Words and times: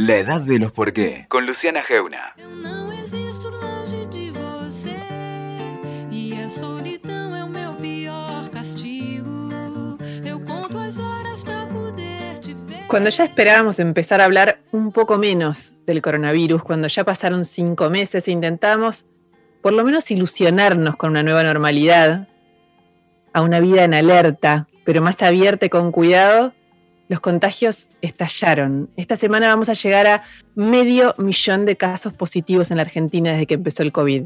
La 0.00 0.14
edad 0.14 0.40
de 0.40 0.60
los 0.60 0.70
por 0.70 0.92
qué, 0.92 1.26
con 1.26 1.44
Luciana 1.44 1.82
Geuna. 1.82 2.36
Cuando 12.86 13.10
ya 13.10 13.24
esperábamos 13.24 13.80
empezar 13.80 14.20
a 14.20 14.26
hablar 14.26 14.60
un 14.70 14.92
poco 14.92 15.18
menos 15.18 15.72
del 15.84 16.00
coronavirus, 16.00 16.62
cuando 16.62 16.86
ya 16.86 17.02
pasaron 17.02 17.44
cinco 17.44 17.90
meses 17.90 18.28
e 18.28 18.30
intentamos 18.30 19.04
por 19.62 19.72
lo 19.72 19.82
menos 19.82 20.08
ilusionarnos 20.12 20.94
con 20.94 21.10
una 21.10 21.24
nueva 21.24 21.42
normalidad, 21.42 22.28
a 23.32 23.42
una 23.42 23.58
vida 23.58 23.82
en 23.82 23.94
alerta, 23.94 24.68
pero 24.84 25.02
más 25.02 25.20
abierta 25.22 25.66
y 25.66 25.70
con 25.70 25.90
cuidado, 25.90 26.54
los 27.08 27.20
contagios 27.20 27.88
estallaron. 28.02 28.90
Esta 28.96 29.16
semana 29.16 29.48
vamos 29.48 29.68
a 29.68 29.74
llegar 29.74 30.06
a 30.06 30.24
medio 30.54 31.14
millón 31.18 31.64
de 31.64 31.76
casos 31.76 32.12
positivos 32.12 32.70
en 32.70 32.76
la 32.76 32.82
Argentina 32.82 33.32
desde 33.32 33.46
que 33.46 33.54
empezó 33.54 33.82
el 33.82 33.92
COVID. 33.92 34.24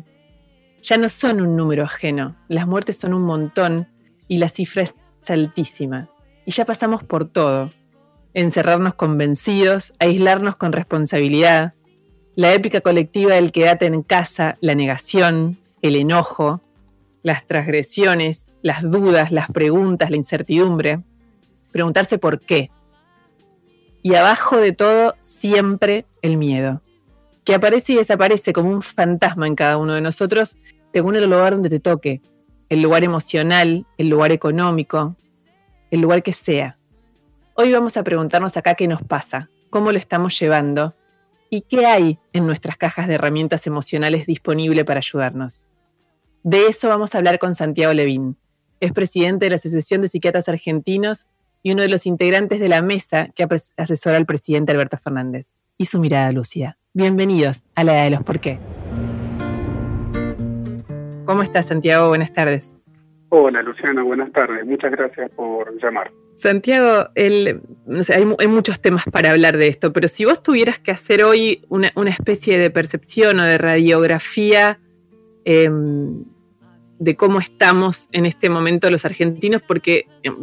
Ya 0.83 0.97
no 0.97 1.09
son 1.09 1.41
un 1.41 1.57
número 1.57 1.85
ajeno, 1.85 2.37
las 2.49 2.67
muertes 2.67 2.99
son 2.99 3.15
un 3.15 3.23
montón 3.23 3.89
y 4.27 4.39
la 4.39 4.49
cifra 4.49 4.83
es 4.83 4.95
altísima. 5.29 6.09
Y 6.45 6.51
ya 6.51 6.65
pasamos 6.65 7.05
por 7.05 7.29
todo. 7.29 7.71
Encerrarnos 8.35 8.95
convencidos, 8.95 9.93
aislarnos 10.01 10.57
con 10.57 10.73
responsabilidad, 10.73 11.75
la 12.35 12.53
épica 12.53 12.81
colectiva 12.81 13.35
del 13.35 13.53
quédate 13.53 13.87
en 13.87 14.03
casa, 14.03 14.57
la 14.61 14.75
negación, 14.75 15.59
el 15.83 15.97
enojo, 15.97 16.63
las 17.23 17.47
transgresiones, 17.47 18.47
las 18.63 18.83
dudas, 18.83 19.31
las 19.31 19.51
preguntas, 19.51 20.11
la 20.11 20.17
incertidumbre. 20.17 21.01
Preguntarse 21.71 22.19
por 22.19 22.41
qué. 22.41 22.71
Y 24.03 24.15
abajo 24.17 24.57
de 24.57 24.73
todo, 24.73 25.15
siempre 25.23 26.07
el 26.23 26.37
miedo, 26.37 26.83
que 27.45 27.55
aparece 27.55 27.93
y 27.93 27.97
desaparece 27.97 28.53
como 28.53 28.71
un 28.71 28.83
fantasma 28.83 29.47
en 29.47 29.55
cada 29.55 29.79
uno 29.79 29.95
de 29.95 30.01
nosotros 30.01 30.57
según 30.93 31.17
el 31.17 31.29
lugar 31.29 31.55
donde 31.55 31.71
te 31.71 31.81
toque, 31.81 32.21
el 32.69 32.83
lugar 32.83 33.05
emocional, 33.05 33.87
el 33.97 34.09
lugar 34.09 34.33
económico, 34.33 35.17
el 35.91 36.01
lugar 36.01 36.23
que 36.23 36.33
sea. 36.33 36.77
Hoy 37.55 37.73
vamos 37.73 37.97
a 37.97 38.03
preguntarnos 38.03 38.57
acá 38.57 38.75
qué 38.75 38.87
nos 38.89 39.03
pasa, 39.03 39.49
cómo 39.71 39.93
lo 39.93 39.99
estamos 39.99 40.39
llevando 40.39 40.95
y 41.49 41.63
qué 41.63 41.87
hay 41.87 42.19
en 42.33 42.47
nuestras 42.47 42.77
cajas 42.77 43.09
de 43.09 43.15
herramientas 43.15 43.67
emocionales 43.67 44.27
disponible 44.27 44.85
para 44.85 44.99
ayudarnos. 44.99 45.67
De 46.43 46.67
eso 46.67 46.89
vamos 46.89 47.15
a 47.15 47.19
hablar 47.19 47.39
con 47.39 47.55
Santiago 47.55 47.93
Levín. 47.93 48.37
Es 48.81 48.93
presidente 48.93 49.47
de 49.47 49.51
la 49.51 49.57
Asociación 49.57 50.03
de 50.03 50.09
Psiquiatras 50.09 50.49
Argentinos 50.49 51.27
y 51.63 51.73
uno 51.73 51.83
de 51.83 51.89
los 51.89 52.07
integrantes 52.07 52.61
de 52.61 52.69
la 52.69 52.83
mesa 52.83 53.29
que 53.35 53.47
asesora 53.77 54.17
al 54.17 54.27
presidente 54.27 54.73
Alberto 54.73 54.97
Fernández. 54.97 55.47
Y 55.79 55.87
su 55.87 55.99
mirada 55.99 56.31
lúcida. 56.33 56.77
Bienvenidos 56.93 57.63
a 57.75 57.85
la 57.85 57.95
edad 57.95 58.05
de 58.05 58.11
los 58.11 58.23
por 58.23 58.39
qué. 58.41 58.59
¿Cómo 61.25 61.43
estás, 61.43 61.67
Santiago? 61.67 62.09
Buenas 62.09 62.33
tardes. 62.33 62.75
Hola 63.31 63.63
Luciana, 63.63 64.03
buenas 64.03 64.31
tardes. 64.33 64.67
Muchas 64.67 64.91
gracias 64.93 65.31
por 65.31 65.73
llamar. 65.83 66.11
Santiago, 66.37 67.09
el, 67.15 67.63
no 67.87 68.03
sé, 68.05 68.15
hay, 68.15 68.27
mu- 68.27 68.37
hay 68.39 68.49
muchos 68.49 68.81
temas 68.81 69.05
para 69.11 69.31
hablar 69.31 69.57
de 69.57 69.69
esto, 69.69 69.93
pero 69.93 70.09
si 70.09 70.25
vos 70.25 70.43
tuvieras 70.43 70.79
que 70.79 70.91
hacer 70.91 71.23
hoy 71.23 71.65
una, 71.69 71.93
una 71.95 72.11
especie 72.11 72.59
de 72.59 72.69
percepción 72.71 73.39
o 73.41 73.45
de 73.45 73.57
radiografía 73.59 74.79
em, 75.45 76.25
de 76.99 77.17
cómo 77.17 77.39
estamos 77.39 78.09
en 78.13 78.27
este 78.27 78.51
momento 78.51 78.91
los 78.91 79.05
argentinos, 79.05 79.63
porque 79.63 80.07
em, 80.23 80.35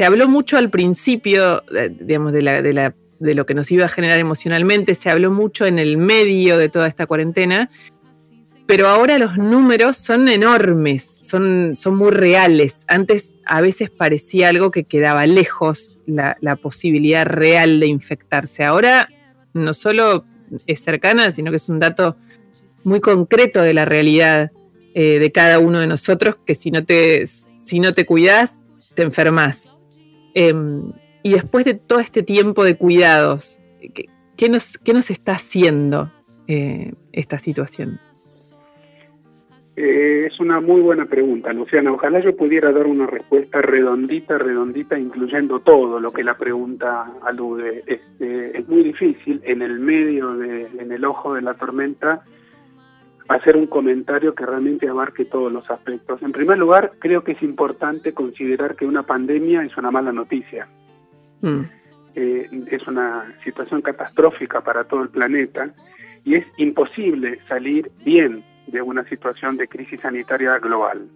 se 0.00 0.06
habló 0.06 0.28
mucho 0.28 0.56
al 0.56 0.70
principio, 0.70 1.62
de- 1.70 1.90
digamos, 1.90 2.32
de, 2.32 2.40
la, 2.40 2.62
de, 2.62 2.72
la, 2.72 2.94
de 3.18 3.34
lo 3.34 3.44
que 3.44 3.52
nos 3.52 3.70
iba 3.70 3.84
a 3.84 3.88
generar 3.90 4.18
emocionalmente, 4.18 4.94
se 4.94 5.10
habló 5.10 5.30
mucho 5.30 5.66
en 5.66 5.78
el 5.78 5.98
medio 5.98 6.56
de 6.56 6.70
toda 6.70 6.86
esta 6.86 7.04
cuarentena, 7.06 7.68
pero 8.66 8.88
ahora 8.88 9.18
los 9.18 9.36
números 9.36 9.98
son 9.98 10.26
enormes, 10.28 11.18
son, 11.20 11.76
son 11.76 11.96
muy 11.96 12.12
reales. 12.12 12.78
Antes 12.86 13.34
a 13.44 13.60
veces 13.60 13.90
parecía 13.90 14.48
algo 14.48 14.70
que 14.70 14.84
quedaba 14.84 15.26
lejos 15.26 15.94
la, 16.06 16.38
la 16.40 16.56
posibilidad 16.56 17.26
real 17.26 17.78
de 17.78 17.88
infectarse. 17.88 18.64
Ahora 18.64 19.06
no 19.52 19.74
solo 19.74 20.24
es 20.66 20.80
cercana, 20.80 21.30
sino 21.32 21.50
que 21.50 21.58
es 21.58 21.68
un 21.68 21.78
dato 21.78 22.16
muy 22.84 23.00
concreto 23.00 23.60
de 23.60 23.74
la 23.74 23.84
realidad 23.84 24.50
eh, 24.94 25.18
de 25.18 25.30
cada 25.30 25.58
uno 25.58 25.78
de 25.78 25.86
nosotros, 25.88 26.36
que 26.46 26.54
si 26.54 26.70
no 26.70 26.86
te, 26.86 27.28
si 27.66 27.80
no 27.80 27.92
te 27.92 28.06
cuidas, 28.06 28.54
te 28.94 29.02
enfermas. 29.02 29.66
Em, 30.34 30.92
y 31.22 31.32
después 31.32 31.64
de 31.64 31.74
todo 31.74 32.00
este 32.00 32.22
tiempo 32.22 32.64
de 32.64 32.76
cuidados, 32.76 33.60
¿qué, 33.94 34.06
qué 34.36 34.48
nos, 34.48 34.78
qué 34.78 34.94
nos 34.94 35.10
está 35.10 35.32
haciendo 35.32 36.10
eh, 36.46 36.94
esta 37.12 37.38
situación? 37.38 38.00
Eh, 39.76 40.26
es 40.26 40.38
una 40.40 40.60
muy 40.60 40.80
buena 40.82 41.06
pregunta, 41.06 41.52
Luciana. 41.52 41.92
Ojalá 41.92 42.20
yo 42.20 42.36
pudiera 42.36 42.70
dar 42.70 42.86
una 42.86 43.06
respuesta 43.06 43.62
redondita, 43.62 44.36
redondita, 44.36 44.98
incluyendo 44.98 45.60
todo 45.60 46.00
lo 46.00 46.12
que 46.12 46.22
la 46.22 46.36
pregunta 46.36 47.12
alude. 47.22 47.82
Este, 47.86 48.58
es 48.58 48.68
muy 48.68 48.82
difícil 48.82 49.40
en 49.44 49.62
el 49.62 49.78
medio, 49.80 50.34
de, 50.34 50.66
en 50.78 50.92
el 50.92 51.04
ojo 51.04 51.34
de 51.34 51.42
la 51.42 51.54
tormenta, 51.54 52.22
hacer 53.30 53.56
un 53.56 53.66
comentario 53.66 54.34
que 54.34 54.44
realmente 54.44 54.88
abarque 54.88 55.24
todos 55.24 55.52
los 55.52 55.70
aspectos. 55.70 56.20
En 56.22 56.32
primer 56.32 56.58
lugar, 56.58 56.92
creo 56.98 57.22
que 57.22 57.32
es 57.32 57.42
importante 57.42 58.12
considerar 58.12 58.74
que 58.74 58.86
una 58.86 59.04
pandemia 59.04 59.62
es 59.62 59.76
una 59.76 59.92
mala 59.92 60.12
noticia. 60.12 60.66
Mm, 61.40 61.60
eh, 62.16 62.48
es 62.70 62.86
una 62.88 63.32
situación 63.44 63.82
catastrófica 63.82 64.62
para 64.62 64.82
todo 64.84 65.02
el 65.02 65.10
planeta 65.10 65.72
y 66.24 66.34
es 66.34 66.46
imposible 66.56 67.38
salir 67.48 67.90
bien 68.04 68.42
de 68.66 68.82
una 68.82 69.04
situación 69.04 69.56
de 69.56 69.68
crisis 69.68 70.00
sanitaria 70.00 70.58
global. 70.58 71.08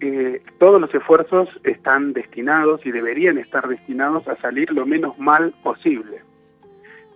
Eh, 0.00 0.40
todos 0.60 0.80
los 0.80 0.94
esfuerzos 0.94 1.48
están 1.64 2.12
destinados 2.12 2.84
y 2.86 2.92
deberían 2.92 3.38
estar 3.38 3.66
destinados 3.66 4.28
a 4.28 4.36
salir 4.36 4.70
lo 4.70 4.86
menos 4.86 5.18
mal 5.18 5.52
posible. 5.64 6.20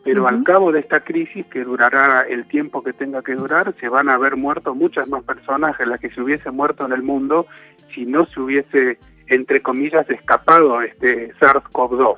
Pero 0.02 0.26
al 0.26 0.42
cabo 0.44 0.72
de 0.72 0.80
esta 0.80 1.00
crisis, 1.00 1.44
que 1.46 1.62
durará 1.62 2.22
el 2.22 2.46
tiempo 2.46 2.82
que 2.82 2.92
tenga 2.92 3.22
que 3.22 3.34
durar, 3.34 3.74
se 3.80 3.88
van 3.88 4.08
a 4.08 4.14
haber 4.14 4.36
muerto 4.36 4.74
muchas 4.74 5.08
más 5.08 5.22
personas 5.24 5.76
de 5.78 5.86
las 5.86 6.00
que 6.00 6.10
se 6.10 6.22
hubiese 6.22 6.50
muerto 6.50 6.86
en 6.86 6.92
el 6.92 7.02
mundo 7.02 7.46
si 7.94 8.06
no 8.06 8.24
se 8.26 8.40
hubiese, 8.40 8.98
entre 9.28 9.60
comillas, 9.60 10.08
escapado 10.08 10.80
este 10.80 11.34
SARS-CoV-2. 11.34 12.16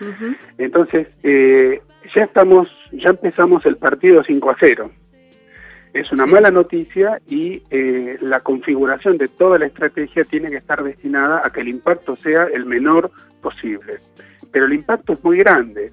ujú. 0.00 0.36
Entonces, 0.56 1.08
eh, 1.22 1.82
ya 2.14 2.24
estamos, 2.24 2.68
ya 2.92 3.10
empezamos 3.10 3.66
el 3.66 3.76
partido 3.76 4.22
5 4.24 4.50
a 4.50 4.56
0. 4.58 4.90
Es 5.92 6.10
una 6.10 6.24
mala 6.24 6.50
noticia 6.50 7.20
y 7.28 7.62
eh, 7.70 8.16
la 8.22 8.40
configuración 8.40 9.18
de 9.18 9.28
toda 9.28 9.58
la 9.58 9.66
estrategia 9.66 10.24
tiene 10.24 10.48
que 10.48 10.56
estar 10.56 10.82
destinada 10.82 11.42
a 11.44 11.50
que 11.50 11.60
el 11.60 11.68
impacto 11.68 12.16
sea 12.16 12.44
el 12.44 12.64
menor 12.64 13.10
posible. 13.42 13.98
Pero 14.50 14.64
el 14.64 14.72
impacto 14.72 15.12
es 15.12 15.22
muy 15.22 15.36
grande 15.38 15.92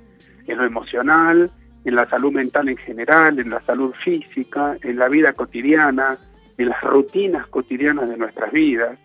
en 0.49 0.57
lo 0.57 0.65
emocional, 0.65 1.51
en 1.85 1.95
la 1.95 2.09
salud 2.09 2.33
mental 2.33 2.69
en 2.69 2.77
general, 2.77 3.39
en 3.39 3.49
la 3.49 3.61
salud 3.61 3.93
física, 4.03 4.77
en 4.81 4.97
la 4.97 5.07
vida 5.07 5.33
cotidiana, 5.33 6.17
en 6.57 6.69
las 6.69 6.81
rutinas 6.81 7.47
cotidianas 7.47 8.09
de 8.09 8.17
nuestras 8.17 8.51
vidas, 8.51 8.97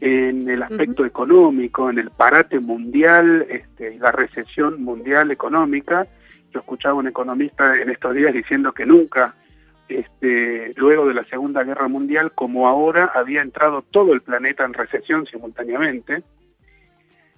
en 0.00 0.48
el 0.48 0.62
aspecto 0.62 1.04
económico, 1.04 1.90
en 1.90 1.98
el 1.98 2.10
parate 2.10 2.60
mundial, 2.60 3.46
este, 3.48 3.98
la 3.98 4.12
recesión 4.12 4.82
mundial 4.82 5.30
económica. 5.30 6.06
Yo 6.52 6.60
escuchaba 6.60 6.94
un 6.94 7.08
economista 7.08 7.76
en 7.76 7.90
estos 7.90 8.14
días 8.14 8.32
diciendo 8.32 8.72
que 8.72 8.86
nunca, 8.86 9.34
este, 9.88 10.72
luego 10.76 11.06
de 11.06 11.14
la 11.14 11.24
Segunda 11.24 11.64
Guerra 11.64 11.88
Mundial, 11.88 12.32
como 12.32 12.68
ahora, 12.68 13.10
había 13.14 13.42
entrado 13.42 13.82
todo 13.90 14.12
el 14.12 14.20
planeta 14.20 14.64
en 14.64 14.74
recesión 14.74 15.26
simultáneamente. 15.26 16.22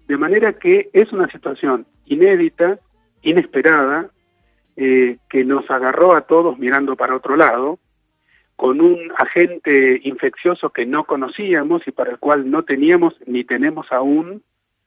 De 0.07 0.17
manera 0.17 0.55
que 0.55 0.91
es 0.93 1.13
una 1.13 1.29
situación 1.29 1.87
inédita, 2.07 2.79
inesperada, 3.23 4.11
eh, 4.77 5.19
que 5.29 5.45
nos 5.45 5.69
agarró 5.71 6.15
a 6.15 6.23
todos 6.23 6.59
mirando 6.59 6.97
para 6.97 7.17
otro 7.17 7.37
lado, 7.37 7.79
con 8.57 8.81
un 8.81 9.13
agente 9.17 10.01
infeccioso 10.03 10.71
que 10.71 10.85
no 10.85 11.05
conocíamos 11.05 11.87
y 11.87 11.93
para 11.93 12.11
el 12.11 12.19
cual 12.19 12.51
no 12.51 12.65
teníamos 12.65 13.15
ni 13.27 13.45
tenemos 13.45 13.87
aún 13.93 14.43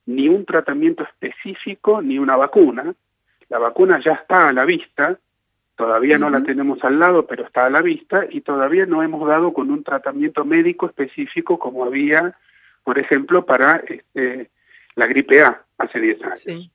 ni 0.06 0.28
un 0.28 0.46
tratamiento 0.46 1.04
específico 1.04 2.02
ni 2.02 2.20
una 2.20 2.36
vacuna. 2.36 2.94
La 3.50 3.60
vacuna 3.60 4.02
ya 4.04 4.14
está 4.14 4.50
a 4.50 4.54
la 4.54 4.66
vista, 4.66 5.18
todavía 5.76 6.18
no 6.18 6.30
la 6.30 6.44
tenemos 6.44 6.84
al 6.84 7.00
lado, 7.00 7.26
pero 7.26 7.46
está 7.46 7.66
a 7.66 7.70
la 7.70 7.82
vista 7.82 8.26
y 8.30 8.42
todavía 8.42 8.86
no 8.86 9.04
hemos 9.04 9.28
dado 9.28 9.54
con 9.54 9.72
un 9.72 9.84
tratamiento 9.84 10.44
médico 10.46 10.86
específico 10.88 11.58
como 11.58 11.86
había, 11.86 12.38
por 12.84 13.00
ejemplo, 13.00 13.46
para 13.46 13.78
este, 13.88 14.50
la 14.96 15.08
gripe 15.08 15.42
A 15.44 15.64
hace 15.78 16.00
10 16.00 16.24
años. 16.24 16.40
Sí. 16.42 16.72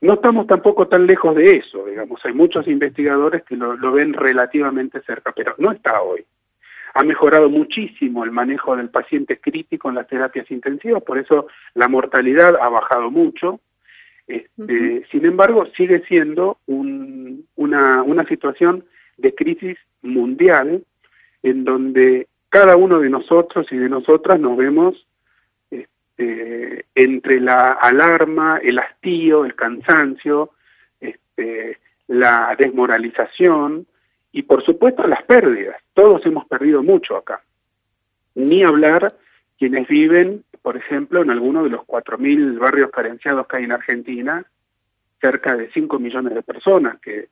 No 0.00 0.14
estamos 0.14 0.46
tampoco 0.46 0.86
tan 0.86 1.06
lejos 1.06 1.34
de 1.34 1.56
eso, 1.56 1.84
digamos, 1.86 2.20
hay 2.24 2.32
muchos 2.32 2.68
investigadores 2.68 3.42
que 3.44 3.56
lo, 3.56 3.76
lo 3.76 3.92
ven 3.92 4.12
relativamente 4.12 5.00
cerca, 5.02 5.32
pero 5.32 5.54
no 5.58 5.72
está 5.72 6.00
hoy. 6.02 6.24
Ha 6.94 7.02
mejorado 7.02 7.50
muchísimo 7.50 8.24
el 8.24 8.30
manejo 8.30 8.76
del 8.76 8.90
paciente 8.90 9.38
crítico 9.40 9.88
en 9.88 9.96
las 9.96 10.06
terapias 10.06 10.50
intensivas, 10.50 11.02
por 11.02 11.18
eso 11.18 11.48
la 11.74 11.88
mortalidad 11.88 12.56
ha 12.60 12.68
bajado 12.68 13.10
mucho. 13.10 13.60
Este, 14.26 15.04
Sin 15.10 15.24
embargo, 15.24 15.66
sigue 15.76 16.04
siendo 16.06 16.58
una, 16.66 18.02
una 18.02 18.24
situación 18.26 18.84
de 19.16 19.34
crisis 19.34 19.78
mundial 20.02 20.84
en 21.42 21.64
donde 21.64 22.28
cada 22.48 22.76
uno 22.76 23.00
de 23.00 23.10
nosotros 23.10 23.66
y 23.70 23.76
de 23.76 23.88
nosotras 23.88 24.38
nos 24.38 24.56
vemos 24.56 25.06
este, 26.18 26.86
entre 26.96 27.40
la 27.40 27.72
alarma, 27.72 28.58
el 28.62 28.78
hastío, 28.78 29.44
el 29.44 29.54
cansancio, 29.54 30.50
este, 31.00 31.78
la 32.08 32.56
desmoralización 32.58 33.86
y 34.32 34.42
por 34.42 34.64
supuesto 34.64 35.06
las 35.06 35.22
pérdidas. 35.24 35.76
Todos 35.94 36.24
hemos 36.26 36.46
perdido 36.46 36.82
mucho 36.82 37.16
acá. 37.16 37.42
Ni 38.34 38.64
hablar 38.64 39.16
quienes 39.58 39.86
viven, 39.86 40.44
por 40.60 40.76
ejemplo, 40.76 41.22
en 41.22 41.30
alguno 41.30 41.62
de 41.62 41.70
los 41.70 41.82
4.000 41.82 42.58
barrios 42.58 42.90
carenciados 42.90 43.46
que 43.46 43.56
hay 43.58 43.64
en 43.64 43.72
Argentina, 43.72 44.44
cerca 45.20 45.56
de 45.56 45.70
5 45.70 45.98
millones 45.98 46.34
de 46.34 46.42
personas 46.42 47.00
que, 47.00 47.28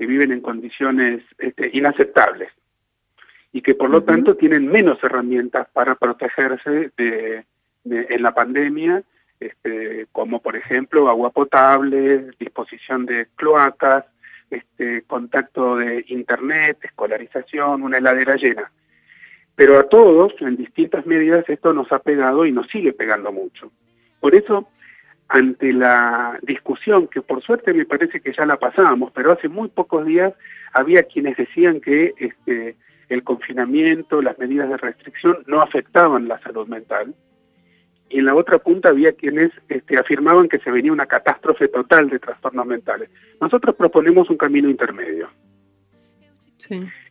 viven 0.00 0.30
en 0.30 0.40
condiciones 0.40 1.24
este, 1.38 1.70
inaceptables 1.72 2.52
y 3.52 3.62
que 3.62 3.74
por 3.74 3.90
lo 3.90 4.04
tanto 4.04 4.36
tienen 4.36 4.68
menos 4.68 5.02
herramientas 5.02 5.66
para 5.72 5.96
protegerse 5.96 6.92
de, 6.96 7.44
en 7.92 8.22
la 8.22 8.34
pandemia, 8.34 9.02
este, 9.40 10.06
como 10.12 10.40
por 10.40 10.56
ejemplo 10.56 11.08
agua 11.08 11.30
potable, 11.30 12.30
disposición 12.38 13.06
de 13.06 13.26
cloacas, 13.36 14.04
este, 14.50 15.02
contacto 15.02 15.76
de 15.76 16.04
internet, 16.08 16.78
escolarización, 16.82 17.82
una 17.82 17.98
heladera 17.98 18.36
llena. 18.36 18.70
Pero 19.54 19.78
a 19.78 19.84
todos, 19.84 20.32
en 20.40 20.56
distintas 20.56 21.04
medidas, 21.06 21.44
esto 21.48 21.72
nos 21.72 21.90
ha 21.92 21.98
pegado 21.98 22.46
y 22.46 22.52
nos 22.52 22.68
sigue 22.68 22.92
pegando 22.92 23.32
mucho. 23.32 23.72
Por 24.20 24.34
eso, 24.34 24.68
ante 25.28 25.72
la 25.72 26.38
discusión, 26.42 27.08
que 27.08 27.22
por 27.22 27.42
suerte 27.42 27.74
me 27.74 27.84
parece 27.84 28.20
que 28.20 28.32
ya 28.32 28.46
la 28.46 28.56
pasábamos, 28.56 29.12
pero 29.12 29.32
hace 29.32 29.48
muy 29.48 29.68
pocos 29.68 30.06
días 30.06 30.32
había 30.72 31.02
quienes 31.02 31.36
decían 31.36 31.80
que 31.80 32.14
este, 32.18 32.76
el 33.08 33.22
confinamiento, 33.24 34.22
las 34.22 34.38
medidas 34.38 34.68
de 34.68 34.76
restricción 34.76 35.38
no 35.46 35.60
afectaban 35.60 36.28
la 36.28 36.40
salud 36.40 36.68
mental. 36.68 37.14
Y 38.10 38.18
en 38.18 38.24
la 38.24 38.34
otra 38.34 38.58
punta 38.58 38.88
había 38.88 39.12
quienes 39.12 39.50
este, 39.68 39.98
afirmaban 39.98 40.48
que 40.48 40.58
se 40.58 40.70
venía 40.70 40.92
una 40.92 41.06
catástrofe 41.06 41.68
total 41.68 42.08
de 42.08 42.18
trastornos 42.18 42.66
mentales. 42.66 43.10
Nosotros 43.40 43.76
proponemos 43.76 44.30
un 44.30 44.36
camino 44.36 44.68
intermedio. 44.68 45.28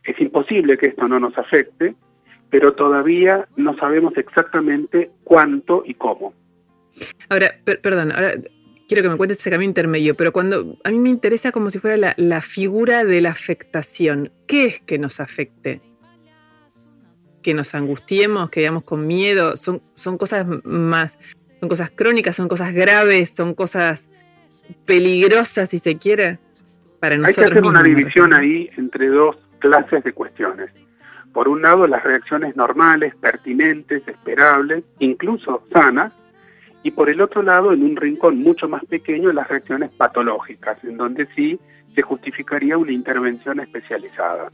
Es 0.04 0.20
imposible 0.20 0.76
que 0.76 0.86
esto 0.86 1.08
no 1.08 1.18
nos 1.18 1.36
afecte, 1.38 1.94
pero 2.50 2.74
todavía 2.74 3.48
no 3.56 3.76
sabemos 3.76 4.16
exactamente 4.16 5.10
cuánto 5.24 5.82
y 5.86 5.94
cómo. 5.94 6.34
Ahora, 7.28 7.54
perdón, 7.64 8.12
ahora 8.12 8.34
quiero 8.88 9.02
que 9.02 9.08
me 9.08 9.16
cuentes 9.16 9.40
ese 9.40 9.50
camino 9.50 9.70
intermedio, 9.70 10.14
pero 10.14 10.32
cuando 10.32 10.76
a 10.82 10.90
mí 10.90 10.98
me 10.98 11.10
interesa 11.10 11.52
como 11.52 11.70
si 11.70 11.78
fuera 11.78 11.96
la, 11.96 12.14
la 12.16 12.42
figura 12.42 13.04
de 13.04 13.20
la 13.20 13.30
afectación, 13.30 14.32
¿qué 14.46 14.66
es 14.66 14.80
que 14.80 14.98
nos 14.98 15.20
afecte? 15.20 15.80
Que 17.42 17.54
nos 17.54 17.74
angustiemos, 17.74 18.50
que 18.50 18.60
vayamos 18.60 18.84
con 18.84 19.06
miedo, 19.06 19.56
son, 19.56 19.82
son 19.94 20.18
cosas 20.18 20.46
más, 20.64 21.16
son 21.60 21.68
cosas 21.68 21.90
crónicas, 21.90 22.36
son 22.36 22.48
cosas 22.48 22.72
graves, 22.72 23.30
son 23.30 23.54
cosas 23.54 24.02
peligrosas, 24.84 25.70
si 25.70 25.78
se 25.78 25.96
quiere, 25.96 26.38
para 27.00 27.16
nosotros. 27.16 27.38
Hay 27.38 27.52
que 27.52 27.58
hacer 27.58 27.68
una 27.68 27.82
división 27.82 28.32
ahí 28.32 28.70
entre 28.76 29.08
dos 29.08 29.36
clases 29.58 30.04
de 30.04 30.12
cuestiones. 30.12 30.70
Por 31.32 31.48
un 31.48 31.62
lado, 31.62 31.86
las 31.86 32.02
reacciones 32.02 32.56
normales, 32.56 33.14
pertinentes, 33.16 34.06
esperables, 34.06 34.84
incluso 34.98 35.62
sanas, 35.72 36.12
y 36.82 36.90
por 36.92 37.10
el 37.10 37.20
otro 37.20 37.42
lado, 37.42 37.72
en 37.72 37.82
un 37.82 37.96
rincón 37.96 38.38
mucho 38.38 38.68
más 38.68 38.84
pequeño, 38.86 39.32
las 39.32 39.48
reacciones 39.48 39.90
patológicas, 39.90 40.82
en 40.84 40.96
donde 40.96 41.26
sí 41.34 41.58
se 41.94 42.02
justificaría 42.02 42.78
una 42.78 42.92
intervención 42.92 43.60
especializada. 43.60 44.50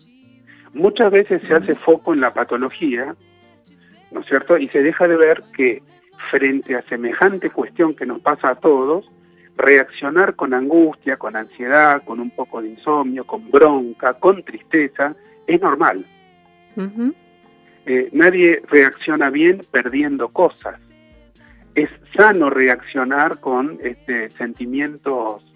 Muchas 0.74 1.10
veces 1.12 1.40
se 1.46 1.54
hace 1.54 1.74
foco 1.76 2.12
en 2.12 2.20
la 2.20 2.34
patología, 2.34 3.14
¿no 4.10 4.20
es 4.20 4.26
cierto? 4.26 4.58
Y 4.58 4.68
se 4.68 4.82
deja 4.82 5.06
de 5.06 5.16
ver 5.16 5.42
que 5.56 5.82
frente 6.30 6.74
a 6.74 6.82
semejante 6.82 7.50
cuestión 7.50 7.94
que 7.94 8.06
nos 8.06 8.20
pasa 8.20 8.50
a 8.50 8.54
todos, 8.56 9.08
reaccionar 9.56 10.34
con 10.34 10.52
angustia, 10.52 11.16
con 11.16 11.36
ansiedad, 11.36 12.02
con 12.04 12.20
un 12.20 12.30
poco 12.30 12.60
de 12.60 12.70
insomnio, 12.70 13.24
con 13.24 13.50
bronca, 13.50 14.14
con 14.14 14.42
tristeza, 14.42 15.14
es 15.46 15.60
normal. 15.60 16.04
Eh, 17.86 18.08
nadie 18.12 18.62
reacciona 18.68 19.30
bien 19.30 19.60
perdiendo 19.70 20.28
cosas. 20.28 20.80
Es 21.74 21.90
sano 22.16 22.50
reaccionar 22.50 23.40
con 23.40 23.78
este, 23.82 24.30
sentimientos 24.30 25.54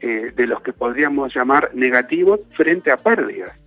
eh, 0.00 0.32
de 0.34 0.46
los 0.46 0.62
que 0.62 0.72
podríamos 0.72 1.34
llamar 1.34 1.70
negativos 1.74 2.40
frente 2.56 2.90
a 2.90 2.96
pérdidas. 2.96 3.59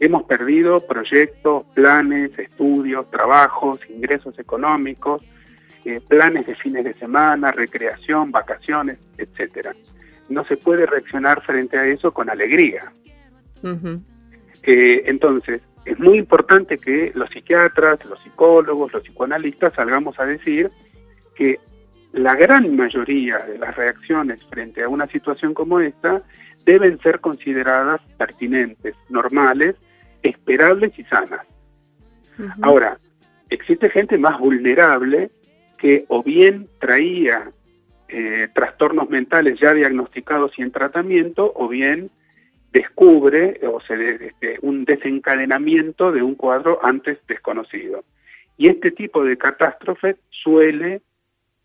Hemos 0.00 0.24
perdido 0.24 0.80
proyectos, 0.80 1.64
planes, 1.74 2.36
estudios, 2.38 3.10
trabajos, 3.10 3.78
ingresos 3.88 4.38
económicos, 4.38 5.22
eh, 5.84 6.00
planes 6.08 6.46
de 6.46 6.54
fines 6.56 6.84
de 6.84 6.94
semana, 6.94 7.52
recreación, 7.52 8.30
vacaciones, 8.30 8.98
etcétera. 9.18 9.74
No 10.28 10.44
se 10.44 10.56
puede 10.56 10.86
reaccionar 10.86 11.42
frente 11.42 11.78
a 11.78 11.86
eso 11.86 12.12
con 12.12 12.30
alegría. 12.30 12.92
Eh, 14.62 15.02
entonces, 15.06 15.60
es 15.84 15.98
muy 15.98 16.18
importante 16.18 16.78
que 16.78 17.12
los 17.14 17.28
psiquiatras, 17.30 18.04
los 18.06 18.22
psicólogos, 18.22 18.92
los 18.92 19.02
psicoanalistas 19.02 19.74
salgamos 19.74 20.18
a 20.18 20.24
decir 20.24 20.70
que 21.34 21.60
la 22.12 22.34
gran 22.36 22.74
mayoría 22.76 23.38
de 23.38 23.58
las 23.58 23.76
reacciones 23.76 24.42
frente 24.44 24.82
a 24.82 24.88
una 24.88 25.06
situación 25.08 25.52
como 25.52 25.80
esta 25.80 26.22
deben 26.64 26.98
ser 27.00 27.20
consideradas 27.20 28.00
pertinentes, 28.16 28.94
normales, 29.08 29.76
esperables 30.22 30.98
y 30.98 31.04
sanas. 31.04 31.46
Ahora, 32.62 32.98
existe 33.50 33.90
gente 33.90 34.18
más 34.18 34.38
vulnerable 34.40 35.30
que 35.78 36.04
o 36.08 36.22
bien 36.22 36.66
traía 36.80 37.50
eh, 38.08 38.48
trastornos 38.54 39.08
mentales 39.08 39.58
ya 39.60 39.72
diagnosticados 39.72 40.52
y 40.58 40.62
en 40.62 40.72
tratamiento, 40.72 41.52
o 41.54 41.68
bien 41.68 42.10
descubre 42.72 43.60
o 43.66 43.80
se 43.80 44.26
este, 44.26 44.58
un 44.62 44.84
desencadenamiento 44.84 46.10
de 46.10 46.22
un 46.22 46.34
cuadro 46.34 46.80
antes 46.82 47.18
desconocido. 47.28 48.04
Y 48.56 48.68
este 48.68 48.90
tipo 48.90 49.24
de 49.24 49.36
catástrofe 49.36 50.16
suele 50.30 51.02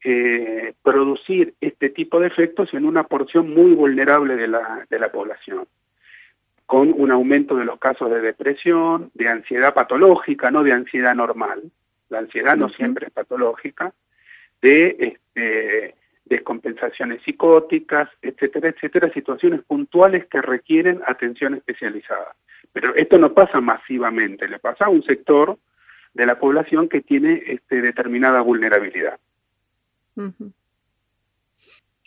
eh, 0.03 0.73
producir 0.83 1.53
este 1.61 1.89
tipo 1.89 2.19
de 2.19 2.27
efectos 2.27 2.73
en 2.73 2.85
una 2.85 3.03
porción 3.03 3.53
muy 3.53 3.73
vulnerable 3.73 4.35
de 4.35 4.47
la, 4.47 4.85
de 4.89 4.99
la 4.99 5.11
población 5.11 5.67
con 6.69 6.93
un 6.95 7.09
aumento 7.09 7.55
de 7.55 7.65
los 7.65 7.79
casos 7.79 8.11
de 8.11 8.21
depresión, 8.21 9.09
de 9.15 9.27
ansiedad 9.27 9.73
patológica, 9.73 10.51
no 10.51 10.61
de 10.61 10.71
ansiedad 10.71 11.15
normal, 11.15 11.63
la 12.09 12.19
ansiedad 12.19 12.55
no 12.55 12.69
siempre 12.69 13.07
es 13.07 13.11
patológica, 13.11 13.91
de 14.61 14.95
este, 14.99 15.95
descompensaciones 16.25 17.23
psicóticas, 17.23 18.07
etcétera, 18.21 18.69
etcétera, 18.69 19.11
situaciones 19.11 19.63
puntuales 19.63 20.27
que 20.27 20.43
requieren 20.43 21.01
atención 21.07 21.55
especializada. 21.55 22.35
Pero 22.71 22.93
esto 22.93 23.17
no 23.17 23.33
pasa 23.33 23.59
masivamente, 23.59 24.47
le 24.47 24.59
pasa 24.59 24.85
a 24.85 24.89
un 24.89 25.03
sector 25.03 25.57
de 26.13 26.25
la 26.27 26.39
población 26.39 26.87
que 26.87 27.01
tiene 27.01 27.41
este, 27.47 27.81
determinada 27.81 28.41
vulnerabilidad. 28.41 29.19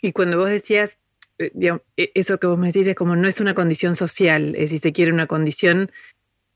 Y 0.01 0.11
cuando 0.11 0.37
vos 0.37 0.49
decías 0.49 0.97
eh, 1.39 1.79
e, 1.97 2.11
eso 2.13 2.39
que 2.39 2.47
vos 2.47 2.57
me 2.57 2.67
decís 2.67 2.87
es 2.87 2.95
como 2.95 3.15
no 3.15 3.27
es 3.27 3.39
una 3.39 3.53
condición 3.53 3.95
social, 3.95 4.55
es 4.57 4.69
si 4.69 4.79
se 4.79 4.93
quiere 4.93 5.11
una 5.11 5.27
condición 5.27 5.91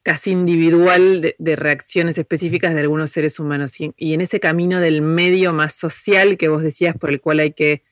casi 0.04 0.32
individual 0.32 1.36
de, 1.38 1.56
reacciones 1.58 2.18
específicas 2.18 2.74
de 2.74 2.80
algunos 2.82 3.12
seres 3.12 3.40
humanos. 3.40 3.74
Y, 3.78 4.14
en 4.14 4.22
ese 4.22 4.40
camino 4.40 4.80
del 4.80 5.02
medio 5.02 5.52
más 5.52 5.74
social 5.74 6.38
que 6.38 6.48
vos 6.48 6.64
decías, 6.64 6.96
por 6.98 7.10
el 7.10 7.20
cual 7.20 7.40
hay 7.40 7.52
que 7.52 7.84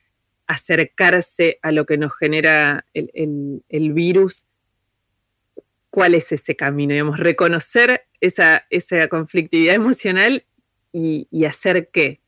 acercarse 0.48 1.60
a 1.62 1.74
lo 1.74 1.86
que 1.86 1.98
nos 1.98 2.16
genera 2.16 2.86
el, 2.94 3.94
virus, 3.94 4.46
¿cuál 5.90 6.14
es 6.14 6.32
ese 6.32 6.56
camino? 6.56 6.94
Digamos, 6.94 7.20
reconocer 7.20 8.06
esa, 8.22 8.66
esa 8.70 9.10
conflictividad 9.10 9.76
emocional 9.76 10.46
y, 10.94 11.28
y 11.32 11.44
hacer 11.44 11.90
qué? 11.92 12.22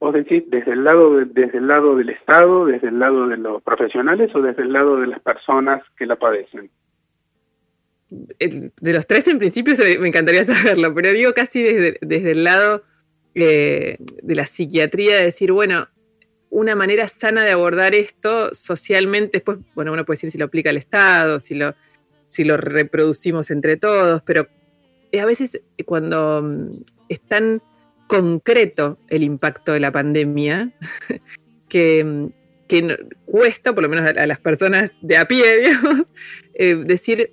¿Vos 0.00 0.14
decís 0.14 0.44
desde 0.46 0.72
el 0.72 0.82
lado 0.82 1.18
desde 1.26 1.58
el 1.58 1.68
lado 1.68 1.94
del 1.94 2.08
Estado, 2.08 2.64
desde 2.64 2.88
el 2.88 2.98
lado 2.98 3.28
de 3.28 3.36
los 3.36 3.62
profesionales 3.62 4.34
o 4.34 4.40
desde 4.40 4.62
el 4.62 4.72
lado 4.72 4.98
de 4.98 5.06
las 5.06 5.20
personas 5.20 5.82
que 5.98 6.06
la 6.06 6.16
padecen? 6.16 6.70
De 8.08 8.92
los 8.92 9.06
tres 9.06 9.28
en 9.28 9.38
principio 9.38 9.74
me 10.00 10.08
encantaría 10.08 10.44
saberlo, 10.46 10.94
pero 10.94 11.12
digo 11.12 11.34
casi 11.34 11.62
desde, 11.62 11.98
desde 12.00 12.30
el 12.30 12.44
lado 12.44 12.82
eh, 13.34 13.98
de 14.00 14.34
la 14.34 14.46
psiquiatría, 14.46 15.16
de 15.18 15.24
decir, 15.24 15.52
bueno, 15.52 15.86
una 16.48 16.74
manera 16.74 17.06
sana 17.08 17.44
de 17.44 17.52
abordar 17.52 17.94
esto 17.94 18.54
socialmente, 18.54 19.32
después, 19.34 19.58
bueno, 19.74 19.92
uno 19.92 20.06
puede 20.06 20.16
decir 20.16 20.32
si 20.32 20.38
lo 20.38 20.46
aplica 20.46 20.70
el 20.70 20.78
Estado, 20.78 21.38
si 21.40 21.54
lo, 21.54 21.74
si 22.26 22.44
lo 22.44 22.56
reproducimos 22.56 23.50
entre 23.50 23.76
todos, 23.76 24.22
pero 24.22 24.48
a 25.20 25.24
veces 25.26 25.60
cuando 25.84 26.40
mm, 26.42 26.84
están 27.10 27.60
concreto 28.10 28.98
el 29.06 29.22
impacto 29.22 29.72
de 29.72 29.78
la 29.78 29.92
pandemia, 29.92 30.72
que, 31.68 32.28
cuesta, 33.24 33.72
por 33.72 33.84
lo 33.84 33.88
menos 33.88 34.04
a, 34.04 34.26
las 34.26 34.40
personas 34.40 34.90
de 35.00 35.16
a 35.16 35.26
pie, 35.26 35.60
digamos, 35.64 36.06
eh, 36.54 36.74
decir, 36.74 37.30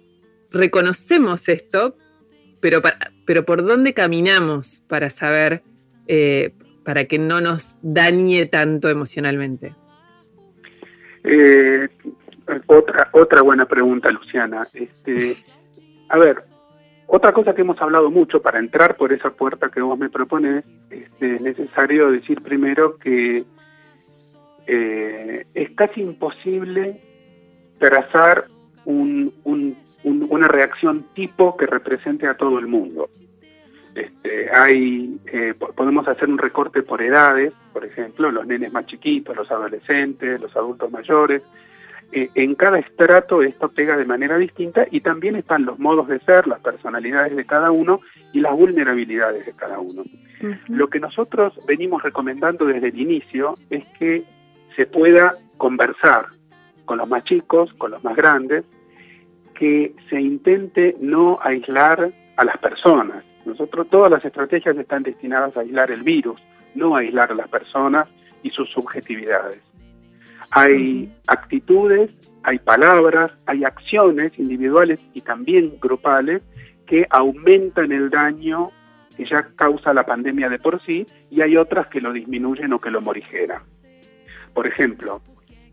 reconocemos 0.51 1.49
esto, 1.49 1.97
pero, 2.59 2.83
pero 3.25 3.43
por 3.43 3.65
dónde 3.65 3.95
caminamos 3.95 4.83
para 4.87 5.09
saber, 5.09 5.63
eh, 6.07 6.53
para 6.85 7.05
que 7.05 7.17
no 7.17 7.41
nos 7.41 7.75
dañe 7.81 8.45
tanto 8.45 8.87
emocionalmente. 8.87 9.73
Eh, 11.23 11.89
otra, 12.67 13.09
otra 13.13 13.41
buena 13.41 13.65
pregunta, 13.65 14.11
Luciana. 14.11 14.67
Este, 14.75 15.37
a 16.09 16.19
ver, 16.19 16.37
otra 17.07 17.31
cosa 17.31 17.55
que 17.55 17.61
hemos 17.61 17.81
hablado 17.81 18.11
mucho 18.11 18.41
para 18.41 18.59
entrar 18.59 18.97
por 18.97 19.13
esa 19.13 19.29
puerta 19.31 19.69
que 19.69 19.81
vos 19.81 19.97
me 19.97 20.09
propones, 20.09 20.65
este, 20.89 21.35
es 21.35 21.41
necesario 21.41 22.11
decir 22.11 22.41
primero 22.41 22.97
que 22.97 23.45
eh, 24.67 25.43
es 25.53 25.69
casi 25.71 26.01
imposible 26.01 27.01
trazar 27.79 28.47
una 28.85 30.47
reacción 30.47 31.07
tipo 31.13 31.55
que 31.57 31.65
represente 31.65 32.27
a 32.27 32.35
todo 32.35 32.59
el 32.59 32.67
mundo. 32.67 33.09
Este, 33.95 34.49
hay, 34.53 35.17
eh, 35.31 35.53
podemos 35.75 36.07
hacer 36.07 36.29
un 36.29 36.37
recorte 36.37 36.83
por 36.83 37.01
edades, 37.01 37.53
por 37.73 37.83
ejemplo, 37.83 38.31
los 38.31 38.45
nenes 38.45 38.71
más 38.71 38.85
chiquitos, 38.85 39.35
los 39.35 39.49
adolescentes, 39.49 40.39
los 40.39 40.55
adultos 40.55 40.91
mayores. 40.91 41.41
Eh, 42.11 42.29
en 42.35 42.55
cada 42.55 42.79
estrato 42.79 43.41
esto 43.41 43.69
pega 43.69 43.97
de 43.97 44.05
manera 44.05 44.37
distinta 44.37 44.87
y 44.89 45.01
también 45.01 45.35
están 45.35 45.65
los 45.65 45.77
modos 45.77 46.07
de 46.07 46.19
ser, 46.19 46.47
las 46.47 46.61
personalidades 46.61 47.35
de 47.35 47.45
cada 47.45 47.71
uno 47.71 47.99
y 48.31 48.39
las 48.39 48.53
vulnerabilidades 48.53 49.45
de 49.45 49.53
cada 49.53 49.79
uno. 49.79 50.03
Lo 50.67 50.87
que 50.87 50.99
nosotros 50.99 51.59
venimos 51.65 52.03
recomendando 52.03 52.65
desde 52.65 52.89
el 52.89 52.99
inicio 52.99 53.55
es 53.69 53.85
que 53.99 54.23
se 54.75 54.85
pueda 54.85 55.35
conversar 55.57 56.27
con 56.85 56.99
los 56.99 57.09
más 57.09 57.23
chicos, 57.25 57.73
con 57.73 57.91
los 57.91 58.03
más 58.03 58.15
grandes, 58.15 58.63
que 59.55 59.93
se 60.09 60.21
intente 60.21 60.95
no 61.01 61.39
aislar 61.41 62.11
a 62.37 62.45
las 62.45 62.57
personas. 62.59 63.23
Nosotros 63.45 63.87
todas 63.89 64.11
las 64.11 64.23
estrategias 64.23 64.77
están 64.77 65.03
destinadas 65.03 65.57
a 65.57 65.61
aislar 65.61 65.91
el 65.91 66.03
virus, 66.03 66.39
no 66.75 66.95
a 66.95 66.99
aislar 66.99 67.31
a 67.31 67.35
las 67.35 67.49
personas 67.49 68.07
y 68.43 68.51
sus 68.51 68.69
subjetividades. 68.69 69.66
Hay 70.51 71.11
actitudes, 71.27 72.11
hay 72.43 72.59
palabras, 72.59 73.31
hay 73.45 73.63
acciones 73.63 74.31
individuales 74.37 74.99
y 75.13 75.21
también 75.21 75.73
grupales 75.81 76.41
que 76.85 77.05
aumentan 77.09 77.91
el 77.91 78.09
daño 78.09 78.69
que 79.15 79.25
ya 79.25 79.49
causa 79.55 79.93
la 79.93 80.05
pandemia 80.05 80.47
de 80.47 80.59
por 80.59 80.81
sí 80.83 81.05
y 81.31 81.41
hay 81.41 81.57
otras 81.57 81.87
que 81.87 81.99
lo 81.99 82.13
disminuyen 82.13 82.71
o 82.73 82.79
que 82.79 82.91
lo 82.91 83.01
morigeran. 83.01 83.63
Por 84.53 84.67
ejemplo, 84.67 85.21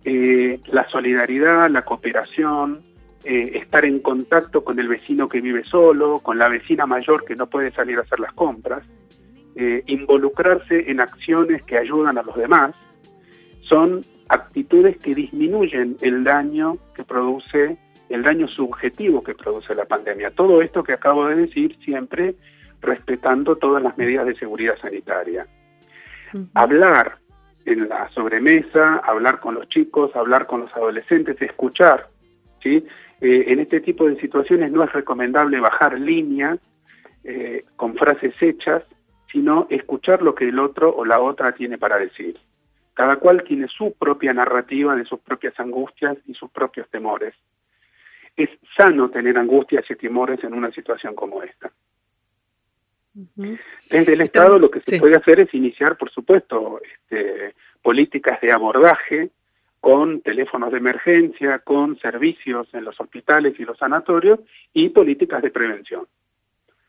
eh, 0.05 0.61
la 0.73 0.89
solidaridad, 0.89 1.71
la 1.71 1.83
cooperación, 1.83 2.83
eh, 3.25 3.53
estar 3.55 3.85
en 3.85 4.01
contacto 4.01 4.65
con 4.65 4.79
el 4.79 4.89
vecino 4.89 5.29
que 5.29 5.41
vive 5.41 5.65
solo, 5.65 6.19
con 6.19 6.39
la 6.39 6.49
vecina 6.49 6.87
mayor 6.87 7.25
que 7.25 7.37
no 7.37 7.47
puede 7.47 7.71
salir 7.71 7.99
a 7.99 8.03
hacer 8.03 8.21
las 8.21 8.33
compras, 8.33 8.83
eh, 9.57 9.83
involucrarse 9.87 10.91
en 10.91 11.01
acciones 11.01 11.63
que 11.63 11.79
ayudan 11.79 12.19
a 12.19 12.23
los 12.23 12.37
demás, 12.37 12.75
son 13.63 14.05
actitudes 14.29 14.97
que 14.99 15.15
disminuyen 15.15 15.97
el 16.01 16.25
daño 16.25 16.79
que 16.95 17.05
produce, 17.05 17.77
el 18.09 18.23
daño 18.23 18.49
subjetivo 18.49 19.23
que 19.23 19.35
produce 19.35 19.75
la 19.75 19.85
pandemia. 19.85 20.31
Todo 20.31 20.63
esto 20.63 20.83
que 20.83 20.93
acabo 20.93 21.27
de 21.27 21.37
decir 21.37 21.77
siempre 21.85 22.35
respetando 22.81 23.57
todas 23.57 23.83
las 23.83 23.97
medidas 23.97 24.27
de 24.27 24.37
seguridad 24.37 24.77
sanitaria. 24.81 25.47
Hablar 26.55 27.19
en 27.65 27.89
la 27.89 28.09
sobremesa, 28.11 28.97
hablar 28.97 29.41
con 29.41 29.55
los 29.55 29.69
chicos, 29.69 30.15
hablar 30.17 30.47
con 30.47 30.63
los 30.63 30.75
adolescentes, 30.75 31.41
escuchar, 31.41 32.09
¿sí? 32.63 32.85
Eh, 33.21 33.45
en 33.47 33.61
este 33.61 33.81
tipo 33.81 34.07
de 34.07 34.21
situaciones 34.21 34.71
no 34.73 34.83
es 34.83 34.93
recomendable 34.93 35.61
bajar 35.61 35.99
línea 35.99 36.59
eh, 37.23 37.65
con 37.77 37.95
frases 37.95 38.35
hechas, 38.41 38.83
sino 39.33 39.67
escuchar 39.71 40.23
lo 40.23 40.35
que 40.35 40.49
el 40.49 40.59
otro 40.59 40.95
o 40.95 41.05
la 41.05 41.21
otra 41.21 41.53
tiene 41.53 41.79
para 41.79 41.99
decir. 41.99 42.39
Cada 42.95 43.17
cual 43.17 43.43
tiene 43.43 43.67
su 43.69 43.93
propia 43.95 44.33
narrativa 44.33 44.95
de 44.95 45.05
sus 45.05 45.21
propias 45.21 45.59
angustias 45.59 46.17
y 46.27 46.35
sus 46.35 46.51
propios 46.51 46.89
temores. 46.89 47.35
Es 48.37 48.49
sano 48.77 49.11
tener 49.11 49.37
angustias 49.37 49.85
y 49.91 49.97
temores 49.97 50.43
en 50.45 50.55
una 50.55 50.71
situación 50.71 51.15
como 51.15 51.43
esta. 51.43 51.71
Desde 53.91 54.13
el 54.13 54.21
Estado 54.23 54.59
lo 54.59 54.71
que 54.71 54.81
se 54.81 54.99
puede 54.99 55.17
hacer 55.17 55.41
es 55.41 55.55
iniciar, 55.55 55.97
por 55.97 56.11
supuesto, 56.11 56.81
este, 56.83 57.55
políticas 57.81 58.41
de 58.41 58.51
abordaje 58.51 59.31
con 59.81 60.23
teléfonos 60.23 60.73
de 60.73 60.79
emergencia, 60.79 61.59
con 61.59 61.99
servicios 61.99 62.67
en 62.73 62.85
los 62.85 62.99
hospitales 62.99 63.55
y 63.61 63.65
los 63.65 63.79
sanatorios 63.79 64.41
y 64.73 64.89
políticas 64.89 65.43
de 65.43 65.51
prevención. 65.51 66.07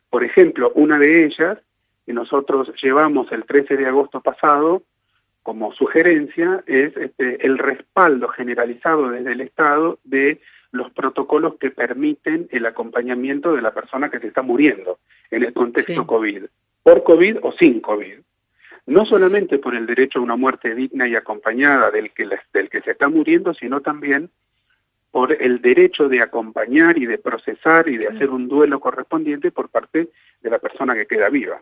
Por 0.09 0.23
ejemplo, 0.23 0.71
una 0.75 0.97
de 0.97 1.25
ellas 1.25 1.59
que 2.05 2.13
nosotros 2.13 2.71
llevamos 2.81 3.31
el 3.31 3.43
13 3.43 3.75
de 3.75 3.85
agosto 3.85 4.21
pasado 4.21 4.83
como 5.45 5.71
sugerencia 5.73 6.63
es 6.65 6.97
este, 6.97 7.45
el 7.45 7.59
respaldo 7.59 8.29
generalizado 8.29 9.11
desde 9.11 9.31
el 9.31 9.41
Estado 9.41 9.99
de 10.03 10.41
los 10.71 10.91
protocolos 10.91 11.57
que 11.59 11.69
permiten 11.69 12.47
el 12.49 12.65
acompañamiento 12.65 13.53
de 13.53 13.61
la 13.61 13.71
persona 13.71 14.09
que 14.09 14.17
se 14.17 14.25
está 14.25 14.41
muriendo 14.41 14.97
en 15.29 15.43
el 15.43 15.53
contexto 15.53 16.07
COVID, 16.07 16.45
por 16.81 17.03
COVID 17.03 17.37
o 17.43 17.51
sin 17.51 17.79
COVID. 17.79 18.15
No 18.87 19.05
solamente 19.05 19.59
por 19.59 19.75
el 19.75 19.85
derecho 19.85 20.17
a 20.17 20.23
una 20.23 20.35
muerte 20.35 20.73
digna 20.73 21.07
y 21.07 21.15
acompañada 21.15 21.91
del 21.91 22.09
que, 22.11 22.27
del 22.51 22.67
que 22.71 22.81
se 22.81 22.91
está 22.91 23.07
muriendo, 23.07 23.53
sino 23.53 23.81
también 23.81 24.31
por 25.11 25.31
el 25.31 25.61
derecho 25.61 26.09
de 26.09 26.23
acompañar 26.23 26.97
y 26.97 27.05
de 27.05 27.19
procesar 27.19 27.87
y 27.87 27.97
de 27.97 28.07
hacer 28.07 28.31
un 28.31 28.47
duelo 28.47 28.79
correspondiente 28.79 29.51
por 29.51 29.69
parte 29.69 30.09
de 30.41 30.49
la 30.49 30.57
persona 30.57 30.95
que 30.95 31.05
queda 31.05 31.29
viva. 31.29 31.61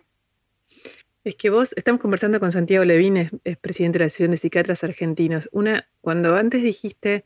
Es 1.23 1.35
que 1.35 1.49
vos, 1.49 1.73
estamos 1.77 2.01
conversando 2.01 2.39
con 2.39 2.51
Santiago 2.51 2.83
Levín, 2.83 3.17
es, 3.17 3.57
presidente 3.57 3.97
de 3.97 4.03
la 4.03 4.07
Asociación 4.07 4.31
de 4.31 4.37
Psiquiatras 4.37 4.83
Argentinos. 4.83 5.49
Una, 5.51 5.87
cuando 6.01 6.35
antes 6.35 6.63
dijiste 6.63 7.25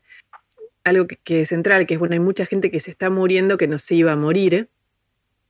algo 0.84 1.06
que, 1.06 1.42
es 1.42 1.48
central, 1.48 1.86
que 1.86 1.94
es 1.94 2.00
bueno, 2.00 2.14
hay 2.14 2.20
mucha 2.20 2.46
gente 2.46 2.70
que 2.70 2.80
se 2.80 2.90
está 2.90 3.10
muriendo 3.10 3.58
que 3.58 3.66
no 3.66 3.78
se 3.78 3.96
iba 3.96 4.12
a 4.12 4.16
morir, 4.16 4.68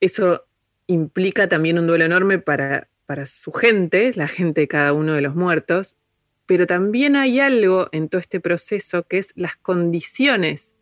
eso 0.01 0.47
implica 0.87 1.49
también 1.49 1.79
un 1.79 1.87
duelo 1.87 2.05
enorme 2.05 2.39
para 2.39 2.89
para 3.09 3.25
su 3.25 3.53
gente, 3.53 4.13
la 4.17 4.29
gente 4.29 4.61
de 4.61 4.69
cada 4.69 4.93
uno 4.93 5.15
de 5.15 5.23
los 5.23 5.35
muertos, 5.35 5.97
pero 6.45 6.67
también 6.67 7.17
hay 7.17 7.41
algo 7.41 7.89
en 7.91 8.11
todo 8.11 8.21
este 8.21 8.39
proceso 8.39 9.05
que 9.05 9.17
es 9.17 9.33
las 9.35 9.57
condiciones 9.57 10.75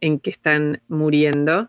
en 0.00 0.18
que 0.18 0.30
están 0.30 0.80
muriendo 0.88 1.68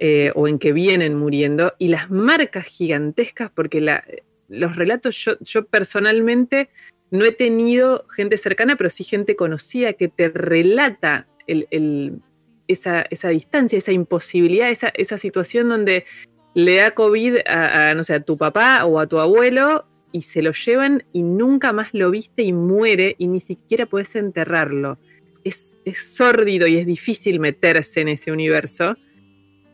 eh, 0.00 0.32
o 0.34 0.48
en 0.48 0.58
que 0.58 0.72
vienen 0.72 1.14
muriendo 1.14 1.74
y 1.78 1.88
las 1.88 2.10
marcas 2.10 2.66
gigantescas, 2.66 3.52
porque 3.52 3.80
los 4.48 4.76
relatos 4.76 5.28
yo, 5.40 5.64
personalmente 5.66 6.68
no 7.10 7.24
he 7.24 7.32
tenido 7.32 8.06
gente 8.08 8.38
cercana, 8.38 8.76
pero 8.76 8.90
sí 8.90 9.04
gente 9.04 9.36
conocida 9.36 9.92
que 9.92 10.08
te 10.08 10.28
relata 10.28 11.26
esa, 12.66 13.28
distancia, 13.30 13.78
esa 13.78 13.92
imposibilidad, 13.92 14.70
esa, 14.70 15.18
situación 15.18 15.68
donde 15.68 16.04
le 16.54 16.76
da 16.76 16.92
COVID 16.92 17.38
a, 17.46 17.94
no 17.94 18.02
sé, 18.02 18.14
a 18.14 18.20
tu 18.20 18.36
papá 18.36 18.84
o 18.84 18.98
a 18.98 19.06
tu 19.06 19.20
abuelo 19.20 19.86
y 20.10 20.22
se 20.22 20.42
lo 20.42 20.52
llevan 20.52 21.04
y 21.12 21.22
nunca 21.22 21.72
más 21.72 21.92
lo 21.92 22.10
viste 22.10 22.42
y 22.42 22.52
muere 22.52 23.14
y 23.18 23.28
ni 23.28 23.40
siquiera 23.40 23.86
puedes 23.86 24.16
enterrarlo. 24.16 24.98
Es, 25.44 25.78
es 25.84 25.98
sórdido 25.98 26.66
y 26.66 26.78
es 26.78 26.86
difícil 26.86 27.38
meterse 27.38 28.00
en 28.00 28.08
ese 28.08 28.32
universo, 28.32 28.96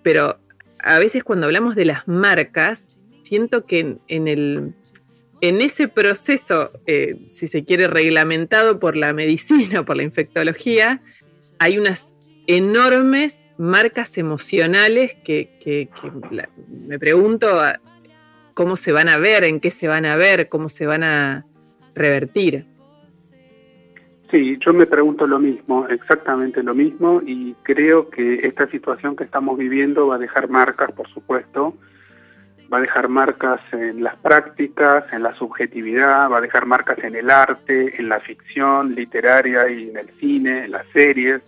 pero 0.02 0.38
a 0.78 0.98
veces 0.98 1.24
cuando 1.24 1.46
hablamos 1.46 1.76
de 1.76 1.86
las 1.86 2.06
marcas, 2.08 2.98
siento 3.32 3.64
que 3.64 3.96
en, 4.08 4.28
el, 4.28 4.74
en 5.40 5.62
ese 5.62 5.88
proceso, 5.88 6.70
eh, 6.86 7.16
si 7.30 7.48
se 7.48 7.64
quiere, 7.64 7.86
reglamentado 7.86 8.78
por 8.78 8.94
la 8.94 9.14
medicina, 9.14 9.86
por 9.86 9.96
la 9.96 10.02
infectología, 10.02 11.00
hay 11.58 11.78
unas 11.78 12.12
enormes 12.46 13.34
marcas 13.56 14.18
emocionales 14.18 15.14
que, 15.24 15.88
me 16.86 16.98
pregunto 16.98 17.48
cómo 18.52 18.76
se 18.76 18.92
van 18.92 19.08
a 19.08 19.16
ver, 19.16 19.44
en 19.44 19.60
qué 19.60 19.70
se 19.70 19.88
van 19.88 20.04
a 20.04 20.16
ver, 20.16 20.50
cómo 20.50 20.68
se 20.68 20.84
van 20.84 21.02
a 21.02 21.46
revertir. 21.94 22.66
Sí, 24.30 24.58
yo 24.60 24.74
me 24.74 24.86
pregunto 24.86 25.26
lo 25.26 25.38
mismo, 25.38 25.88
exactamente 25.88 26.62
lo 26.62 26.74
mismo, 26.74 27.22
y 27.24 27.54
creo 27.62 28.10
que 28.10 28.46
esta 28.46 28.66
situación 28.66 29.16
que 29.16 29.24
estamos 29.24 29.56
viviendo 29.56 30.08
va 30.08 30.16
a 30.16 30.18
dejar 30.18 30.50
marcas, 30.50 30.92
por 30.92 31.08
supuesto, 31.08 31.78
va 32.72 32.78
a 32.78 32.80
dejar 32.80 33.08
marcas 33.08 33.60
en 33.72 34.02
las 34.02 34.16
prácticas, 34.16 35.04
en 35.12 35.22
la 35.22 35.34
subjetividad, 35.34 36.30
va 36.30 36.38
a 36.38 36.40
dejar 36.40 36.64
marcas 36.64 36.98
en 37.04 37.14
el 37.14 37.30
arte, 37.30 38.00
en 38.00 38.08
la 38.08 38.20
ficción 38.20 38.94
literaria 38.94 39.68
y 39.68 39.90
en 39.90 39.98
el 39.98 40.08
cine, 40.18 40.64
en 40.64 40.72
las 40.72 40.86
series, 40.92 41.42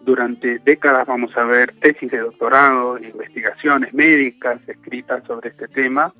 durante 0.00 0.58
décadas 0.60 1.06
vamos 1.06 1.36
a 1.36 1.44
ver 1.44 1.72
tesis 1.80 2.10
de 2.10 2.18
doctorado, 2.18 2.98
investigaciones 2.98 3.92
médicas 3.92 4.60
escritas 4.66 5.22
sobre 5.24 5.50
este 5.50 5.68
tema, 5.68 6.12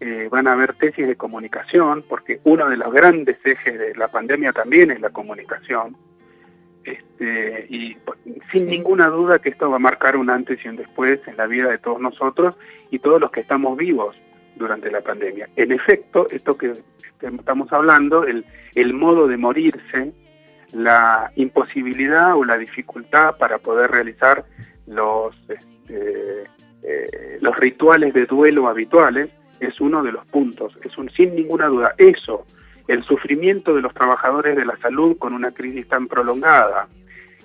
eh, 0.00 0.28
van 0.30 0.48
a 0.48 0.52
haber 0.52 0.74
tesis 0.74 1.06
de 1.06 1.14
comunicación, 1.14 2.04
porque 2.08 2.40
uno 2.44 2.68
de 2.68 2.76
los 2.76 2.92
grandes 2.92 3.38
ejes 3.44 3.78
de 3.78 3.94
la 3.94 4.08
pandemia 4.08 4.52
también 4.52 4.90
es 4.90 5.00
la 5.00 5.10
comunicación. 5.10 5.96
Este, 6.84 7.66
y 7.68 7.96
sin 8.50 8.66
ninguna 8.66 9.08
duda 9.08 9.38
que 9.38 9.50
esto 9.50 9.70
va 9.70 9.76
a 9.76 9.80
marcar 9.80 10.16
un 10.16 10.30
antes 10.30 10.58
y 10.64 10.68
un 10.68 10.76
después 10.76 11.20
en 11.26 11.36
la 11.36 11.46
vida 11.46 11.68
de 11.70 11.78
todos 11.78 12.00
nosotros 12.00 12.56
y 12.90 12.98
todos 12.98 13.20
los 13.20 13.30
que 13.30 13.40
estamos 13.40 13.76
vivos 13.76 14.16
durante 14.56 14.90
la 14.90 15.00
pandemia. 15.00 15.48
En 15.56 15.72
efecto, 15.72 16.26
esto 16.30 16.56
que 16.56 16.72
estamos 17.20 17.72
hablando, 17.72 18.24
el, 18.24 18.44
el 18.74 18.94
modo 18.94 19.28
de 19.28 19.36
morirse, 19.36 20.12
la 20.72 21.30
imposibilidad 21.36 22.36
o 22.36 22.44
la 22.44 22.56
dificultad 22.58 23.36
para 23.36 23.58
poder 23.58 23.90
realizar 23.90 24.44
los, 24.86 25.36
este, 25.48 26.44
eh, 26.82 27.38
los 27.40 27.56
rituales 27.56 28.14
de 28.14 28.26
duelo 28.26 28.68
habituales, 28.68 29.30
es 29.60 29.80
uno 29.80 30.02
de 30.02 30.12
los 30.12 30.26
puntos, 30.26 30.76
es 30.82 30.96
un 30.98 31.08
sin 31.10 31.36
ninguna 31.36 31.66
duda. 31.66 31.94
Eso, 31.98 32.44
el 32.88 33.04
sufrimiento 33.04 33.74
de 33.74 33.82
los 33.82 33.94
trabajadores 33.94 34.56
de 34.56 34.64
la 34.64 34.76
salud 34.78 35.16
con 35.18 35.34
una 35.34 35.52
crisis 35.52 35.88
tan 35.88 36.08
prolongada, 36.08 36.88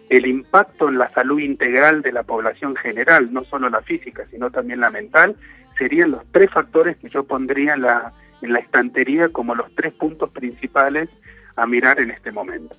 el 0.09 0.25
impacto 0.25 0.87
en 0.89 0.97
la 0.97 1.09
salud 1.09 1.39
integral 1.39 2.01
de 2.01 2.11
la 2.11 2.23
población 2.23 2.75
general, 2.75 3.33
no 3.33 3.43
solo 3.43 3.69
la 3.69 3.81
física, 3.81 4.25
sino 4.25 4.49
también 4.49 4.79
la 4.79 4.89
mental, 4.89 5.35
serían 5.77 6.11
los 6.11 6.23
tres 6.31 6.49
factores 6.51 6.97
que 6.97 7.09
yo 7.09 7.23
pondría 7.23 7.73
en 7.73 7.81
la, 7.81 8.13
estantería 8.59 9.29
como 9.29 9.53
los 9.55 9.73
tres 9.75 9.93
puntos 9.93 10.29
principales 10.31 11.09
a 11.55 11.67
mirar 11.67 11.99
en 11.99 12.11
este 12.11 12.31
momento. 12.31 12.75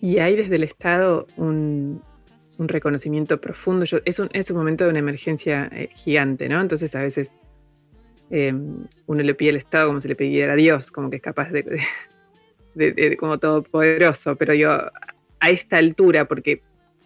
Y 0.00 0.18
hay 0.18 0.36
desde 0.36 0.56
el 0.56 0.62
Estado 0.62 1.26
un, 1.36 2.02
reconocimiento 2.58 3.40
profundo. 3.40 3.84
es, 4.04 4.18
un, 4.18 4.28
es 4.32 4.50
un 4.50 4.56
momento 4.56 4.84
de 4.84 4.90
una 4.90 4.98
emergencia 5.00 5.68
eh, 5.72 5.90
gigante, 5.94 6.48
¿no? 6.48 6.60
Entonces 6.60 6.94
a 6.94 7.00
veces 7.00 7.30
eh, 8.30 8.52
uno 9.06 9.22
le 9.22 9.34
pide 9.34 9.50
al 9.50 9.56
Estado 9.56 9.88
como 9.88 10.00
si 10.00 10.08
le 10.08 10.16
pidiera 10.16 10.52
a 10.52 10.56
Dios, 10.56 10.90
como 10.90 11.10
que 11.10 11.16
es 11.16 11.22
capaz 11.22 11.50
de, 11.50 11.80
de, 12.74 13.16
como 13.16 13.38
todopoderoso, 13.38 14.36
pero 14.36 14.54
yo 14.54 14.70
a 14.70 15.50
esta 15.50 15.78
altura, 15.78 16.26
porque, 16.26 16.62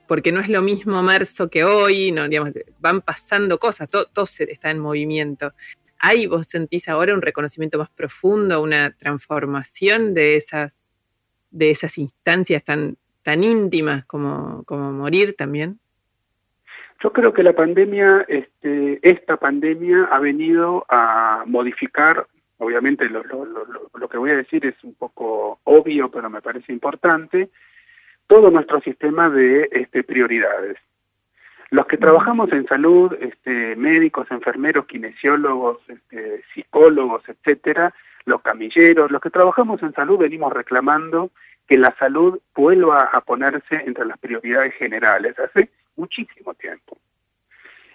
porque 0.08 0.32
no 0.32 0.40
es 0.40 0.48
lo 0.48 0.62
mismo 0.62 1.02
marzo 1.02 1.48
que 1.48 1.64
hoy, 1.64 2.12
no, 2.12 2.28
digamos, 2.28 2.52
van 2.78 3.02
pasando 3.02 3.58
cosas, 3.58 3.88
todo, 3.88 4.06
todo 4.06 4.24
está 4.24 4.70
en 4.70 4.78
movimiento. 4.78 5.52
¿Hay, 5.98 6.26
vos 6.26 6.46
sentís 6.48 6.88
ahora 6.88 7.14
un 7.14 7.22
reconocimiento 7.22 7.78
más 7.78 7.90
profundo, 7.90 8.60
una 8.60 8.96
transformación 8.96 10.14
de 10.14 10.36
esas, 10.36 10.74
de 11.50 11.70
esas 11.70 11.96
instancias 11.98 12.64
tan, 12.64 12.96
tan 13.22 13.44
íntimas 13.44 14.04
como, 14.06 14.64
como 14.64 14.92
morir 14.92 15.36
también? 15.36 15.78
Yo 17.02 17.12
creo 17.12 17.32
que 17.32 17.42
la 17.42 17.52
pandemia, 17.52 18.24
este, 18.28 19.00
esta 19.02 19.36
pandemia 19.36 20.04
ha 20.04 20.20
venido 20.20 20.86
a 20.88 21.42
modificar, 21.46 22.28
obviamente 22.58 23.08
lo, 23.08 23.24
lo, 23.24 23.44
lo, 23.44 23.66
lo, 23.92 24.08
que 24.08 24.18
voy 24.18 24.30
a 24.30 24.36
decir 24.36 24.64
es 24.64 24.76
un 24.84 24.94
poco 24.94 25.58
obvio, 25.64 26.12
pero 26.12 26.30
me 26.30 26.40
parece 26.40 26.72
importante, 26.72 27.50
todo 28.28 28.52
nuestro 28.52 28.80
sistema 28.82 29.28
de 29.28 29.68
este, 29.72 30.04
prioridades. 30.04 30.76
Los 31.70 31.86
que 31.86 31.96
trabajamos 31.96 32.52
en 32.52 32.68
salud, 32.68 33.12
este, 33.20 33.74
médicos, 33.74 34.30
enfermeros, 34.30 34.86
kinesiólogos, 34.86 35.78
este, 35.88 36.44
psicólogos, 36.54 37.28
etcétera, 37.28 37.92
los 38.26 38.42
camilleros, 38.42 39.10
los 39.10 39.20
que 39.20 39.30
trabajamos 39.30 39.82
en 39.82 39.92
salud 39.92 40.18
venimos 40.18 40.52
reclamando 40.52 41.30
que 41.66 41.78
la 41.78 41.92
salud 41.98 42.38
vuelva 42.54 43.04
a 43.04 43.22
ponerse 43.22 43.74
entre 43.86 44.04
las 44.04 44.18
prioridades 44.18 44.74
generales 44.74 45.36
hace 45.40 45.68
muchísimo 45.96 46.54
tiempo. 46.54 46.91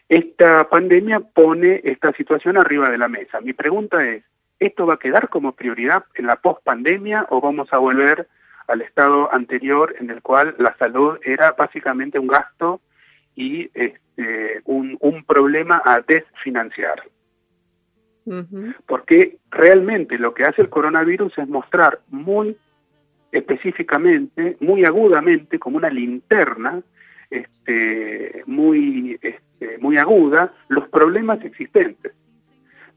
Esta 0.09 0.69
pandemia 0.69 1.19
pone 1.19 1.81
esta 1.83 2.13
situación 2.13 2.57
arriba 2.57 2.89
de 2.89 2.97
la 2.97 3.07
mesa. 3.07 3.41
Mi 3.41 3.53
pregunta 3.53 4.07
es, 4.07 4.23
¿esto 4.59 4.85
va 4.85 4.95
a 4.95 4.99
quedar 4.99 5.29
como 5.29 5.53
prioridad 5.53 6.05
en 6.15 6.27
la 6.27 6.37
post-pandemia 6.37 7.27
o 7.29 7.41
vamos 7.41 7.71
a 7.73 7.77
volver 7.77 8.27
al 8.67 8.81
estado 8.81 9.33
anterior 9.33 9.95
en 9.99 10.09
el 10.09 10.21
cual 10.21 10.55
la 10.59 10.75
salud 10.77 11.17
era 11.23 11.53
básicamente 11.53 12.19
un 12.19 12.27
gasto 12.27 12.81
y 13.35 13.69
este, 13.73 14.61
un, 14.65 14.97
un 14.99 15.23
problema 15.25 15.81
a 15.83 16.01
desfinanciar? 16.01 17.03
Porque 18.85 19.37
realmente 19.51 20.17
lo 20.17 20.33
que 20.33 20.43
hace 20.43 20.61
el 20.61 20.69
coronavirus 20.69 21.37
es 21.37 21.47
mostrar 21.47 21.99
muy 22.09 22.57
específicamente, 23.31 24.57
muy 24.59 24.83
agudamente, 24.83 25.59
como 25.59 25.77
una 25.77 25.89
linterna, 25.89 26.81
este, 27.29 28.43
muy, 28.45 29.17
este, 29.21 29.46
muy 29.79 29.97
aguda, 29.97 30.53
los 30.67 30.87
problemas 30.89 31.43
existentes. 31.43 32.13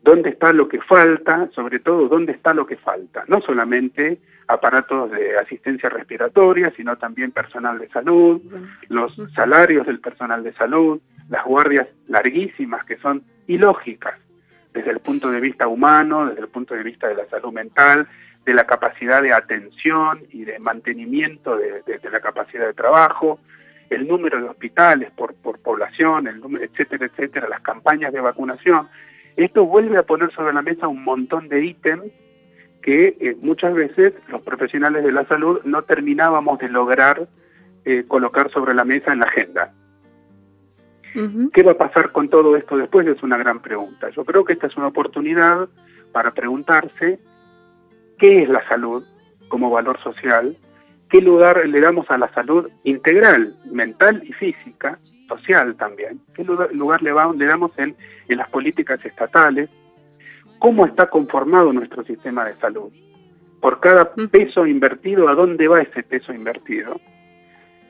¿Dónde 0.03 0.31
está 0.31 0.53
lo 0.53 0.69
que 0.69 0.81
falta? 0.81 1.49
Sobre 1.55 1.79
todo, 1.79 2.09
¿dónde 2.09 2.33
está 2.33 2.55
lo 2.55 2.67
que 2.67 2.77
falta? 2.77 3.25
No 3.29 3.41
solamente 3.43 4.19
aparatos 4.49 5.11
de 5.11 5.39
asistencia 5.39 5.89
respiratoria, 5.89 6.73
sino 6.77 6.97
también 6.97 7.33
personal 7.33 7.79
de 7.79 7.89
salud, 7.89 8.41
los 8.89 9.15
salarios 9.35 9.87
del 9.87 10.01
personal 10.01 10.43
de 10.43 10.53
salud, 10.55 11.01
las 11.29 11.45
guardias 11.45 11.87
larguísimas 12.09 12.85
que 12.85 12.97
son 12.97 13.23
ilógicas 13.47 14.15
desde 14.73 14.91
el 14.91 15.01
punto 15.01 15.31
de 15.31 15.41
vista 15.41 15.69
humano, 15.69 16.27
desde 16.27 16.43
el 16.43 16.49
punto 16.49 16.75
de 16.75 16.83
vista 16.83 17.09
de 17.09 17.15
la 17.15 17.27
salud 17.27 17.53
mental, 17.53 18.09
de 18.45 18.55
la 18.55 18.65
capacidad 18.65 19.23
de 19.23 19.33
atención 19.33 20.21
y 20.31 20.45
de 20.45 20.59
mantenimiento 20.59 21.57
de, 21.57 21.83
la 22.11 22.21
capacidad 22.21 22.67
de 22.67 22.73
trabajo, 22.73 23.39
el 23.91 24.07
número 24.07 24.41
de 24.41 24.49
hospitales 24.49 25.11
por, 25.11 25.35
por 25.35 25.59
población, 25.59 26.29
el 26.29 26.41
número, 26.41 26.65
etcétera, 26.65 27.07
etcétera, 27.07 27.49
las 27.49 27.61
campañas 27.61 28.13
de 28.13 28.21
vacunación. 28.21 28.89
Esto 29.37 29.67
vuelve 29.67 29.99
a 29.99 30.05
poner 30.05 30.33
sobre 30.33 30.55
la 30.55 30.63
mesa 30.63 30.89
un 30.89 31.03
montón 31.03 31.49
de 31.49 31.65
ítems 31.65 32.05
que 32.83 33.17
eh, 33.21 33.37
muchas 33.43 33.75
veces 33.75 34.15
los 34.29 34.43
profesionales 34.43 35.05
de 35.05 35.13
la 35.13 35.27
salud 35.27 35.61
no 35.65 35.83
terminábamos 35.83 36.59
de 36.61 36.69
lograr 36.69 37.29
eh, 37.85 38.05
colocar 38.07 38.51
sobre 38.51 38.75
la 38.75 38.85
mesa 38.85 39.13
en 39.13 39.21
la 39.21 39.27
agenda. 39.27 39.73
¿Qué 41.53 41.63
va 41.65 41.73
a 41.73 41.79
pasar 41.79 42.13
con 42.13 42.29
todo 42.29 42.57
esto 42.57 42.77
después? 42.77 43.05
Es 43.07 43.21
una 43.25 43.37
gran 43.37 43.61
pregunta. 43.61 44.11
Yo 44.11 44.25
creo 44.25 44.45
que 44.45 44.53
esta 44.53 44.69
es 44.69 44.77
una 44.77 44.87
oportunidad 44.87 45.69
para 46.13 46.31
preguntarse 46.31 47.19
qué 48.17 48.43
es 48.43 48.49
la 48.49 48.67
salud 48.69 49.05
como 49.49 49.71
valor 49.71 50.01
social, 50.03 50.57
qué 51.11 51.21
lugar 51.21 51.67
le 51.67 51.81
damos 51.81 52.11
a 52.11 52.19
la 52.19 52.33
salud 52.33 52.69
integral, 52.85 53.55
mental 53.71 54.23
y 54.25 54.33
física, 54.33 54.99
social 55.29 55.77
también, 55.77 56.21
qué 56.35 56.45
lugar, 56.45 56.71
le, 57.03 57.13
le, 57.37 57.47
damos 57.47 57.71
en, 57.79 57.95
en 58.29 58.39
las 58.39 58.49
políticas 58.49 59.05
estatales, 59.05 59.69
cómo 60.59 60.87
está 60.87 61.09
conformado 61.09 61.73
nuestro 61.73 62.05
sistema 62.05 62.45
de 62.45 62.57
salud. 62.57 62.93
Por 63.61 63.81
cada 63.81 64.13
peso 64.15 64.67
invertido, 64.67 65.29
¿a 65.29 65.35
dónde 65.35 65.69
va 65.69 65.83
ese 65.83 66.03
peso 66.03 66.33
invertido? 66.33 66.99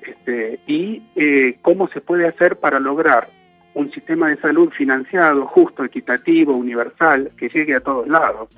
Este, 0.03 0.59
y 0.67 1.03
eh, 1.15 1.59
cómo 1.63 1.89
se 1.89 2.01
puede 2.01 2.27
hacer 2.27 2.57
para 2.57 2.81
lograr 2.81 3.29
un 3.75 3.91
sistema 3.93 4.29
de 4.29 4.37
salud 4.39 4.71
financiado, 4.71 5.47
justo, 5.47 5.85
equitativo, 5.85 6.57
universal, 6.57 7.31
que 7.37 7.49
llegue 7.49 7.77
a 7.77 7.81
todos 7.81 8.09
lados. 8.09 8.49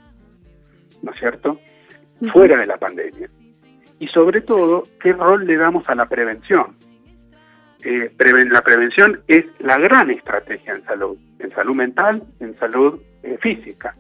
¿no 1.02 1.12
es 1.12 1.18
cierto? 1.18 1.58
Fuera 2.32 2.56
de 2.58 2.66
la 2.66 2.78
pandemia. 2.78 3.28
Y 4.02 4.08
sobre 4.08 4.40
todo, 4.40 4.82
¿qué 5.00 5.12
rol 5.12 5.46
le 5.46 5.56
damos 5.56 5.88
a 5.88 5.94
la 5.94 6.06
prevención? 6.06 6.66
Eh, 7.84 8.10
la 8.18 8.62
prevención 8.62 9.20
es 9.28 9.44
la 9.60 9.78
gran 9.78 10.10
estrategia 10.10 10.72
en 10.72 10.82
salud, 10.82 11.16
en 11.38 11.50
salud 11.52 11.76
mental, 11.76 12.20
en 12.40 12.58
salud 12.58 13.00
eh, 13.22 13.38
física. 13.40 13.94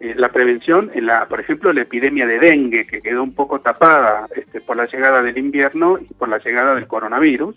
Eh, 0.00 0.14
la 0.18 0.28
prevención, 0.28 0.90
en 0.92 1.06
la, 1.06 1.26
por 1.28 1.40
ejemplo, 1.40 1.72
la 1.72 1.80
epidemia 1.80 2.26
de 2.26 2.38
dengue, 2.38 2.86
que 2.86 3.00
quedó 3.00 3.22
un 3.22 3.34
poco 3.34 3.58
tapada 3.58 4.26
este, 4.36 4.60
por 4.60 4.76
la 4.76 4.84
llegada 4.84 5.22
del 5.22 5.38
invierno 5.38 5.98
y 5.98 6.12
por 6.12 6.28
la 6.28 6.36
llegada 6.36 6.74
del 6.74 6.86
coronavirus, 6.86 7.56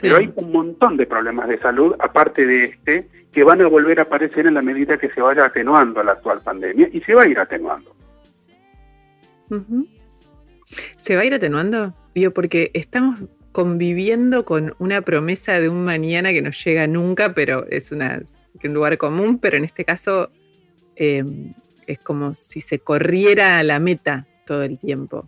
pero 0.00 0.16
hay 0.16 0.32
un 0.36 0.52
montón 0.52 0.96
de 0.96 1.04
problemas 1.04 1.48
de 1.48 1.58
salud, 1.58 1.94
aparte 1.98 2.46
de 2.46 2.64
este, 2.64 3.08
que 3.30 3.44
van 3.44 3.60
a 3.60 3.66
volver 3.66 3.98
a 3.98 4.04
aparecer 4.04 4.46
en 4.46 4.54
la 4.54 4.62
medida 4.62 4.96
que 4.96 5.10
se 5.10 5.20
vaya 5.20 5.44
atenuando 5.44 6.02
la 6.02 6.12
actual 6.12 6.40
pandemia 6.40 6.88
y 6.90 7.02
se 7.02 7.12
va 7.12 7.24
a 7.24 7.28
ir 7.28 7.38
atenuando. 7.38 7.94
¿Se 11.08 11.16
va 11.16 11.22
a 11.22 11.24
ir 11.24 11.32
atenuando? 11.32 11.94
Digo, 12.14 12.32
porque 12.32 12.70
estamos 12.74 13.24
conviviendo 13.52 14.44
con 14.44 14.74
una 14.78 15.00
promesa 15.00 15.58
de 15.58 15.70
un 15.70 15.82
mañana 15.82 16.32
que 16.32 16.42
no 16.42 16.50
llega 16.50 16.86
nunca, 16.86 17.32
pero 17.32 17.64
es 17.70 17.92
una, 17.92 18.20
un 18.62 18.74
lugar 18.74 18.98
común, 18.98 19.38
pero 19.40 19.56
en 19.56 19.64
este 19.64 19.86
caso 19.86 20.28
eh, 20.96 21.24
es 21.86 21.98
como 22.00 22.34
si 22.34 22.60
se 22.60 22.80
corriera 22.80 23.58
a 23.58 23.62
la 23.62 23.78
meta 23.78 24.26
todo 24.46 24.64
el 24.64 24.78
tiempo. 24.78 25.26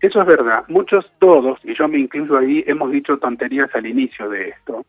Eso 0.00 0.22
es 0.22 0.26
verdad. 0.26 0.64
Muchos, 0.68 1.04
todos, 1.18 1.60
y 1.64 1.74
yo 1.74 1.86
me 1.86 1.98
incluyo 1.98 2.38
ahí, 2.38 2.64
hemos 2.66 2.90
dicho 2.90 3.18
tonterías 3.18 3.68
al 3.74 3.84
inicio 3.84 4.26
de 4.30 4.48
esto. 4.48 4.86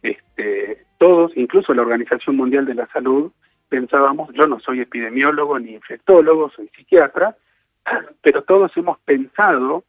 Este, 0.00 0.86
todos, 0.96 1.32
incluso 1.36 1.74
la 1.74 1.82
Organización 1.82 2.34
Mundial 2.36 2.64
de 2.64 2.76
la 2.76 2.86
Salud, 2.86 3.30
pensábamos, 3.68 4.32
yo 4.32 4.46
no 4.46 4.58
soy 4.58 4.80
epidemiólogo 4.80 5.58
ni 5.58 5.74
infectólogo, 5.74 6.50
soy 6.56 6.70
psiquiatra, 6.74 7.36
pero 8.22 8.42
todos 8.42 8.76
hemos 8.76 8.98
pensado 9.00 9.84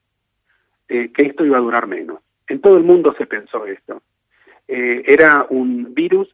eh, 0.88 1.12
que 1.12 1.24
esto 1.24 1.46
iba 1.46 1.58
a 1.58 1.62
durar 1.62 1.88
menos. 1.88 2.20
En 2.48 2.62
todo 2.62 2.78
el 2.78 2.84
mundo 2.84 3.14
se 3.18 3.26
pensó 3.26 3.66
esto. 3.66 4.02
Eh, 4.68 5.04
era 5.06 5.46
un 5.50 5.94
virus 5.94 6.34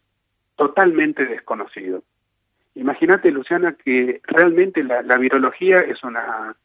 totalmente 0.55 1.25
desconocido. 1.25 2.03
Imagínate, 2.75 3.31
Luciana, 3.31 3.73
que 3.73 4.21
realmente 4.23 4.83
la, 4.83 5.17
virología 5.17 5.81
es 5.81 6.03
una, 6.03 6.55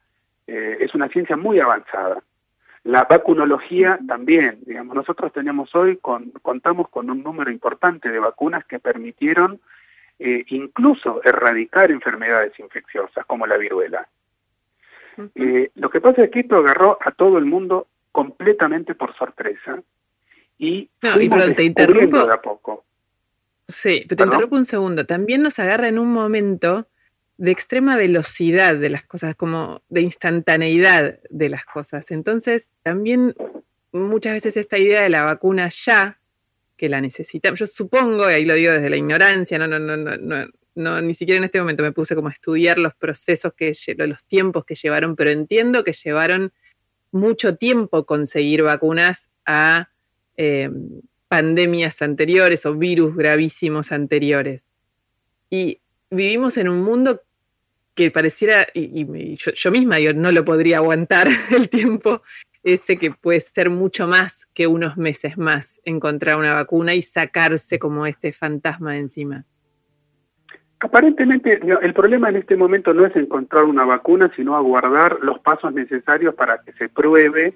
eh, 0.47 0.77
es 0.79 0.95
una 0.95 1.07
ciencia 1.09 1.37
muy 1.37 1.59
avanzada. 1.59 2.23
La 2.83 3.03
vacunología 3.03 3.99
también, 4.07 4.59
digamos, 4.65 4.95
nosotros 4.95 5.31
tenemos 5.33 5.73
hoy, 5.75 5.97
con, 5.97 6.31
contamos 6.41 6.89
con 6.89 7.09
un 7.11 7.21
número 7.21 7.51
importante 7.51 8.09
de 8.09 8.19
vacunas 8.19 8.65
que 8.65 8.79
permitieron 8.79 9.59
eh, 10.17 10.45
incluso 10.47 11.21
erradicar 11.23 11.91
enfermedades 11.91 12.57
infecciosas 12.59 13.25
como 13.25 13.45
la 13.45 13.57
viruela. 13.57 14.07
Eh, 15.35 15.71
lo 15.75 15.89
que 15.89 16.01
pasa 16.01 16.23
es 16.23 16.31
que 16.31 16.41
esto 16.41 16.57
agarró 16.57 16.97
a 17.01 17.11
todo 17.11 17.37
el 17.37 17.45
mundo 17.45 17.87
completamente 18.11 18.95
por 18.95 19.15
sorpresa 19.15 19.81
y, 20.57 20.89
no, 21.01 21.21
y 21.21 21.29
te 21.55 21.63
interrumpo. 21.63 22.25
de 22.25 22.33
a 22.33 22.41
poco. 22.41 22.85
Sí, 23.67 24.05
pero 24.07 24.17
te 24.17 24.23
interrumpo 24.23 24.55
un 24.55 24.65
segundo. 24.65 25.05
También 25.05 25.41
nos 25.41 25.59
agarra 25.59 25.87
en 25.87 25.99
un 25.99 26.11
momento 26.11 26.87
de 27.37 27.51
extrema 27.51 27.95
velocidad 27.95 28.75
de 28.75 28.89
las 28.89 29.03
cosas, 29.05 29.35
como 29.35 29.81
de 29.87 30.01
instantaneidad 30.01 31.19
de 31.29 31.49
las 31.49 31.63
cosas. 31.65 32.11
Entonces, 32.11 32.67
también 32.83 33.33
muchas 33.93 34.33
veces 34.33 34.57
esta 34.57 34.77
idea 34.77 35.01
de 35.01 35.09
la 35.09 35.23
vacuna 35.23 35.69
ya, 35.69 36.19
que 36.75 36.89
la 36.89 36.99
necesitamos, 36.99 37.59
yo 37.59 37.67
supongo, 37.67 38.29
y 38.29 38.33
ahí 38.33 38.45
lo 38.45 38.55
digo 38.55 38.73
desde 38.73 38.89
la 38.89 38.97
ignorancia, 38.97 39.57
no, 39.57 39.67
no, 39.67 39.79
no, 39.79 39.95
no, 39.97 40.47
no, 40.79 41.01
ni 41.01 41.13
siquiera 41.13 41.37
en 41.37 41.43
este 41.43 41.59
momento 41.59 41.83
me 41.83 41.91
puse 41.91 42.15
como 42.15 42.29
a 42.29 42.31
estudiar 42.31 42.79
los 42.79 42.95
procesos 42.95 43.53
que, 43.53 43.73
los 43.97 44.23
tiempos 44.23 44.65
que 44.65 44.75
llevaron, 44.75 45.15
pero 45.15 45.29
entiendo 45.29 45.83
que 45.83 45.93
llevaron 45.93 46.53
mucho 47.11 47.55
tiempo 47.55 48.05
conseguir 48.05 48.63
vacunas 48.63 49.29
a 49.45 49.89
eh, 50.37 50.69
pandemias 51.27 52.01
anteriores 52.01 52.65
o 52.65 52.75
virus 52.75 53.15
gravísimos 53.15 53.91
anteriores. 53.91 54.63
Y 55.49 55.79
vivimos 56.09 56.57
en 56.57 56.69
un 56.69 56.81
mundo 56.81 57.21
que 57.93 58.09
pareciera, 58.09 58.67
y, 58.73 59.35
yo, 59.35 59.71
misma 59.71 59.97
digo, 59.97 60.13
no 60.13 60.31
lo 60.31 60.45
podría 60.45 60.77
aguantar 60.77 61.27
el 61.51 61.69
tiempo 61.69 62.21
ese 62.63 62.97
que 62.97 63.11
puede 63.11 63.41
ser 63.41 63.69
mucho 63.69 64.07
más 64.07 64.45
que 64.53 64.67
unos 64.67 64.97
meses 64.97 65.37
más 65.37 65.79
encontrar 65.83 66.37
una 66.37 66.53
vacuna 66.53 66.93
y 66.93 67.01
sacarse 67.01 67.79
como 67.79 68.05
este 68.05 68.31
fantasma 68.31 68.93
de 68.93 68.99
encima. 68.99 69.45
Aparentemente, 70.81 71.59
el 71.81 71.93
problema 71.93 72.29
en 72.29 72.37
este 72.37 72.55
momento 72.55 72.93
no 72.93 73.05
es 73.05 73.13
encontrar 73.15 73.65
una 73.65 73.83
vacuna, 73.83 74.31
sino 74.35 74.55
aguardar 74.55 75.17
los 75.21 75.39
pasos 75.39 75.73
necesarios 75.73 76.35
para 76.35 76.59
que 76.61 76.71
se 76.73 76.87
pruebe 76.87 77.53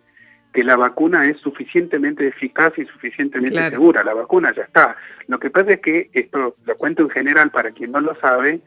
que 0.54 0.64
la 0.64 0.76
vacuna 0.76 1.28
es 1.28 1.38
suficientemente 1.38 2.28
eficaz 2.28 2.78
y 2.78 2.86
suficientemente 2.86 3.70
segura. 3.70 4.04
La 4.04 4.14
vacuna 4.14 4.54
ya 4.54 4.64
está. 4.64 4.98
Lo 5.28 5.40
que 5.40 5.50
pasa 5.50 5.74
es 5.74 5.80
que, 5.80 6.10
esto 6.14 6.56
lo 6.66 6.76
cuento 6.76 7.04
en 7.04 7.10
general 7.10 7.50
para 7.50 7.72
quien 7.72 7.94
no 7.94 8.02
lo 8.02 8.14
sabe, 8.16 8.60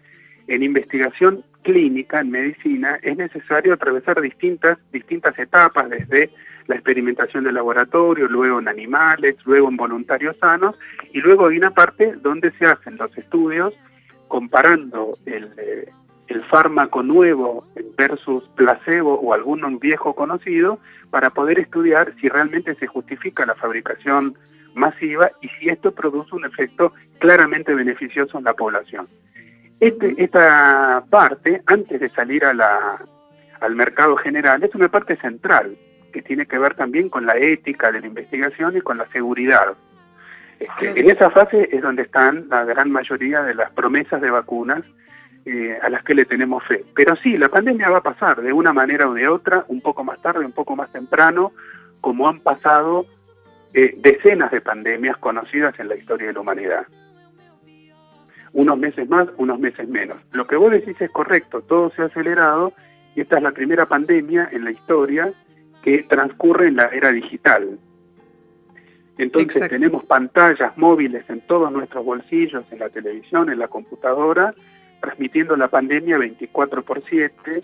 en 0.48 0.62
investigación 0.62 1.44
clínica, 1.62 2.20
en 2.20 2.30
medicina, 2.30 2.98
es 3.02 3.16
necesario 3.16 3.74
atravesar 3.74 4.20
distintas, 4.20 4.78
distintas 4.90 5.38
etapas, 5.38 5.90
desde 5.90 6.30
la 6.66 6.76
experimentación 6.76 7.44
de 7.44 7.52
laboratorio, 7.52 8.26
luego 8.26 8.58
en 8.58 8.68
animales, 8.68 9.36
luego 9.44 9.68
en 9.68 9.76
voluntarios 9.76 10.36
sanos, 10.38 10.76
y 11.12 11.20
luego 11.20 11.46
hay 11.46 11.58
una 11.58 11.72
parte 11.72 12.14
donde 12.22 12.52
se 12.52 12.66
hacen 12.66 12.96
los 12.96 13.16
estudios 13.18 13.74
comparando 14.28 15.12
el, 15.26 15.52
eh, 15.56 15.90
el 16.28 16.44
fármaco 16.44 17.02
nuevo 17.02 17.66
versus 17.96 18.48
placebo 18.56 19.14
o 19.14 19.32
algún 19.32 19.78
viejo 19.78 20.14
conocido 20.14 20.78
para 21.10 21.30
poder 21.30 21.58
estudiar 21.58 22.14
si 22.20 22.28
realmente 22.28 22.74
se 22.74 22.86
justifica 22.86 23.46
la 23.46 23.54
fabricación 23.54 24.36
masiva 24.74 25.30
y 25.40 25.48
si 25.48 25.68
esto 25.68 25.92
produce 25.92 26.34
un 26.34 26.44
efecto 26.44 26.92
claramente 27.18 27.74
beneficioso 27.74 28.38
en 28.38 28.44
la 28.44 28.54
población. 28.54 29.08
Este, 29.80 30.14
esta 30.22 31.04
parte, 31.10 31.62
antes 31.66 32.00
de 32.00 32.08
salir 32.10 32.44
a 32.44 32.54
la, 32.54 32.98
al 33.60 33.74
mercado 33.74 34.16
general, 34.16 34.62
es 34.62 34.74
una 34.74 34.88
parte 34.88 35.16
central 35.16 35.76
que 36.12 36.22
tiene 36.22 36.46
que 36.46 36.58
ver 36.58 36.74
también 36.74 37.08
con 37.08 37.26
la 37.26 37.36
ética 37.36 37.92
de 37.92 38.00
la 38.00 38.06
investigación 38.06 38.76
y 38.76 38.80
con 38.80 38.98
la 38.98 39.06
seguridad. 39.08 39.74
Este, 40.58 41.00
en 41.00 41.10
esa 41.10 41.30
fase 41.30 41.68
es 41.70 41.82
donde 41.82 42.02
están 42.02 42.46
la 42.48 42.64
gran 42.64 42.90
mayoría 42.90 43.42
de 43.42 43.54
las 43.54 43.70
promesas 43.72 44.20
de 44.20 44.30
vacunas 44.30 44.84
eh, 45.44 45.78
a 45.80 45.88
las 45.90 46.02
que 46.02 46.14
le 46.14 46.24
tenemos 46.24 46.64
fe. 46.64 46.84
Pero 46.94 47.14
sí, 47.16 47.36
la 47.36 47.48
pandemia 47.48 47.90
va 47.90 47.98
a 47.98 48.02
pasar 48.02 48.40
de 48.40 48.52
una 48.52 48.72
manera 48.72 49.08
o 49.08 49.14
de 49.14 49.28
otra, 49.28 49.64
un 49.68 49.80
poco 49.80 50.02
más 50.02 50.20
tarde, 50.20 50.44
un 50.44 50.52
poco 50.52 50.74
más 50.74 50.90
temprano, 50.90 51.52
como 52.00 52.28
han 52.28 52.40
pasado 52.40 53.06
eh, 53.74 53.94
decenas 53.98 54.50
de 54.50 54.60
pandemias 54.60 55.16
conocidas 55.18 55.78
en 55.78 55.88
la 55.88 55.96
historia 55.96 56.28
de 56.28 56.32
la 56.32 56.40
humanidad. 56.40 56.86
Unos 58.54 58.78
meses 58.78 59.08
más, 59.08 59.28
unos 59.36 59.58
meses 59.58 59.88
menos. 59.88 60.16
Lo 60.32 60.46
que 60.46 60.56
vos 60.56 60.72
decís 60.72 61.00
es 61.00 61.10
correcto, 61.10 61.60
todo 61.60 61.90
se 61.90 62.02
ha 62.02 62.06
acelerado 62.06 62.72
y 63.14 63.20
esta 63.20 63.36
es 63.36 63.42
la 63.42 63.52
primera 63.52 63.86
pandemia 63.86 64.48
en 64.50 64.64
la 64.64 64.70
historia 64.70 65.30
que 65.82 66.04
transcurre 66.04 66.68
en 66.68 66.76
la 66.76 66.86
era 66.86 67.12
digital. 67.12 67.78
Entonces 69.18 69.68
tenemos 69.68 70.04
pantallas 70.04 70.76
móviles 70.76 71.24
en 71.28 71.40
todos 71.42 71.72
nuestros 71.72 72.04
bolsillos, 72.04 72.64
en 72.70 72.78
la 72.78 72.90
televisión, 72.90 73.50
en 73.50 73.58
la 73.58 73.68
computadora, 73.68 74.54
transmitiendo 75.00 75.56
la 75.56 75.68
pandemia 75.68 76.18
24 76.18 76.82
por 76.82 77.02
7. 77.08 77.62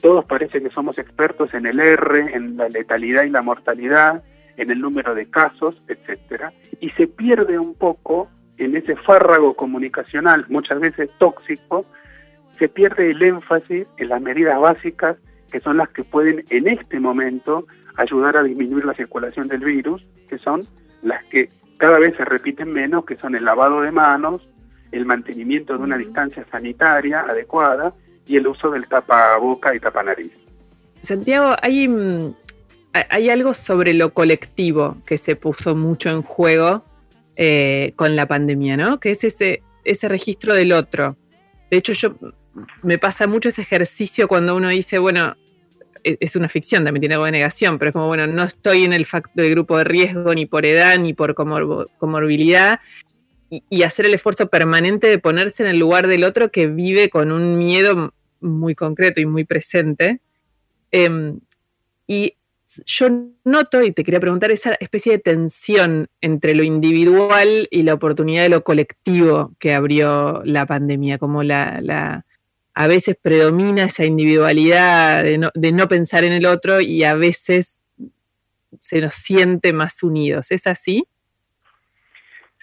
Todos 0.00 0.24
parece 0.26 0.60
que 0.60 0.70
somos 0.70 0.98
expertos 0.98 1.54
en 1.54 1.66
el 1.66 1.80
R, 1.80 2.34
en 2.34 2.56
la 2.56 2.68
letalidad 2.68 3.24
y 3.24 3.30
la 3.30 3.42
mortalidad, 3.42 4.22
en 4.56 4.70
el 4.70 4.80
número 4.80 5.14
de 5.14 5.30
casos, 5.30 5.82
etcétera, 5.88 6.52
y 6.80 6.90
se 6.90 7.06
pierde 7.06 7.58
un 7.58 7.74
poco 7.74 8.28
en 8.58 8.76
ese 8.76 8.96
fárrago 8.96 9.54
comunicacional, 9.54 10.44
muchas 10.48 10.78
veces 10.78 11.10
tóxico, 11.18 11.86
se 12.58 12.68
pierde 12.68 13.12
el 13.12 13.22
énfasis 13.22 13.86
en 13.96 14.08
las 14.08 14.20
medidas 14.20 14.60
básicas 14.60 15.16
que 15.50 15.60
son 15.60 15.76
las 15.76 15.88
que 15.90 16.04
pueden 16.04 16.44
en 16.50 16.68
este 16.68 16.98
momento 16.98 17.66
ayudar 17.96 18.36
a 18.36 18.42
disminuir 18.42 18.84
la 18.84 18.94
circulación 18.94 19.48
del 19.48 19.60
virus, 19.60 20.04
que 20.28 20.38
son 20.38 20.66
las 21.02 21.24
que 21.24 21.50
cada 21.76 21.98
vez 21.98 22.16
se 22.16 22.24
repiten 22.24 22.72
menos, 22.72 23.04
que 23.04 23.16
son 23.16 23.34
el 23.34 23.44
lavado 23.44 23.80
de 23.80 23.90
manos, 23.90 24.40
el 24.92 25.06
mantenimiento 25.06 25.76
de 25.76 25.82
una 25.82 25.98
distancia 25.98 26.46
sanitaria 26.50 27.20
adecuada 27.20 27.92
y 28.26 28.36
el 28.36 28.46
uso 28.46 28.70
del 28.70 28.86
tapaboca 28.86 29.74
y 29.74 29.80
tapanariz. 29.80 30.32
Santiago, 31.02 31.56
hay, 31.60 31.88
mm, 31.88 32.34
hay 32.92 33.30
algo 33.30 33.54
sobre 33.54 33.94
lo 33.94 34.14
colectivo 34.14 34.98
que 35.04 35.18
se 35.18 35.34
puso 35.34 35.74
mucho 35.74 36.10
en 36.10 36.22
juego 36.22 36.84
eh, 37.36 37.94
con 37.96 38.14
la 38.14 38.26
pandemia, 38.26 38.76
¿no? 38.76 39.00
Que 39.00 39.10
es 39.12 39.24
ese, 39.24 39.62
ese 39.84 40.08
registro 40.08 40.54
del 40.54 40.72
otro. 40.72 41.16
De 41.70 41.78
hecho, 41.78 41.92
yo 41.94 42.14
me 42.82 42.98
pasa 42.98 43.26
mucho 43.26 43.48
ese 43.48 43.62
ejercicio 43.62 44.28
cuando 44.28 44.54
uno 44.54 44.68
dice, 44.68 44.98
bueno, 44.98 45.36
es 46.04 46.36
una 46.36 46.48
ficción, 46.48 46.84
también 46.84 47.00
tiene 47.00 47.14
algo 47.14 47.26
de 47.26 47.32
negación, 47.32 47.78
pero 47.78 47.90
es 47.90 47.92
como, 47.92 48.06
bueno, 48.06 48.26
no 48.26 48.42
estoy 48.42 48.84
en 48.84 48.92
el, 48.92 49.06
del 49.34 49.50
grupo 49.50 49.78
de 49.78 49.84
riesgo 49.84 50.34
ni 50.34 50.46
por 50.46 50.66
edad 50.66 50.98
ni 50.98 51.14
por 51.14 51.34
comorbilidad, 51.34 52.80
y, 53.68 53.82
hacer 53.82 54.06
el 54.06 54.14
esfuerzo 54.14 54.48
permanente 54.48 55.08
de 55.08 55.18
ponerse 55.18 55.62
en 55.62 55.68
el 55.68 55.78
lugar 55.78 56.06
del 56.06 56.24
otro 56.24 56.50
que 56.50 56.68
vive 56.68 57.10
con 57.10 57.30
un 57.30 57.58
miedo 57.58 58.14
muy 58.40 58.74
concreto 58.74 59.20
y 59.20 59.26
muy 59.26 59.44
presente. 59.44 60.20
Em, 60.90 61.40
y 62.06 62.36
yo 62.86 63.08
noto, 63.44 63.82
y 63.82 63.92
te 63.92 64.04
quería 64.04 64.20
preguntar, 64.20 64.50
esa 64.50 64.74
especie 64.74 65.12
de 65.12 65.18
tensión 65.18 66.08
entre 66.20 66.54
lo 66.54 66.62
individual 66.62 67.68
y 67.70 67.82
la 67.82 67.94
oportunidad 67.94 68.42
de 68.44 68.48
lo 68.48 68.64
colectivo 68.64 69.52
que 69.58 69.74
abrió 69.74 70.42
la 70.44 70.66
pandemia, 70.66 71.18
como 71.18 71.42
la, 71.42 72.24
a 72.74 72.86
veces 72.86 73.16
predomina 73.20 73.84
esa 73.84 74.04
individualidad 74.04 75.22
de 75.24 75.38
no, 75.38 75.50
de 75.54 75.72
no 75.72 75.88
pensar 75.88 76.24
en 76.24 76.32
el 76.32 76.46
otro 76.46 76.80
y 76.80 77.04
a 77.04 77.14
veces 77.14 77.80
se 78.80 79.00
nos 79.00 79.14
siente 79.14 79.72
más 79.72 80.02
unidos. 80.02 80.50
¿Es 80.50 80.66
así? 80.66 81.04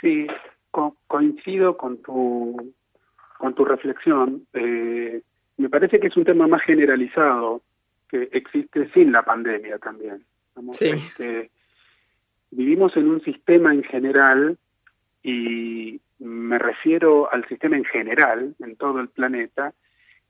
Sí, 0.02 0.28
coincido 1.08 1.78
con 1.78 2.02
tu, 2.02 2.74
con 3.38 3.54
tu 3.54 3.66
reflexión. 3.66 4.48
Eh, 4.54 5.22
me 5.58 5.70
parece 5.70 6.00
que 6.00 6.08
es 6.08 6.18
un 6.18 6.26
tema 6.26 6.48
más 6.48 6.62
generalizado 6.64 7.62
que 8.08 8.30
existe 8.32 8.90
sin 8.94 9.12
la 9.12 9.24
pandemia 9.24 9.78
también. 9.78 10.24
Este, 10.80 11.52
vivimos 12.52 12.96
en 12.98 13.08
un 13.08 13.22
sistema 13.22 13.74
en 13.74 13.84
general 13.84 14.58
y 15.24 16.02
me 16.20 16.58
refiero 16.60 17.32
al 17.32 17.48
sistema 17.48 17.78
en 17.78 17.86
general, 17.86 18.56
en 18.60 18.76
todo 18.76 19.00
el 19.00 19.10
planeta, 19.10 19.74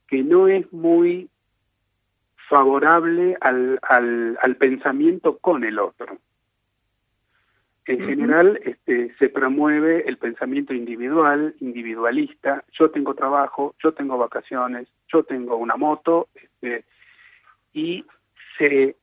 que 0.09 0.23
no 0.23 0.47
es 0.47 0.71
muy 0.73 1.29
favorable 2.49 3.37
al, 3.41 3.79
al, 3.83 4.37
al 4.41 4.55
pensamiento 4.55 5.37
con 5.37 5.63
el 5.63 5.79
otro. 5.79 6.17
En 7.85 8.05
general 8.05 8.59
este, 8.63 9.15
se 9.17 9.29
promueve 9.29 10.07
el 10.07 10.17
pensamiento 10.17 10.75
individual, 10.75 11.55
individualista, 11.59 12.63
yo 12.71 12.91
tengo 12.91 13.15
trabajo, 13.15 13.73
yo 13.83 13.93
tengo 13.93 14.15
vacaciones, 14.17 14.87
yo 15.11 15.23
tengo 15.23 15.55
una 15.57 15.75
moto, 15.75 16.27
este, 16.35 16.85
y 17.73 18.05
se, 18.59 18.95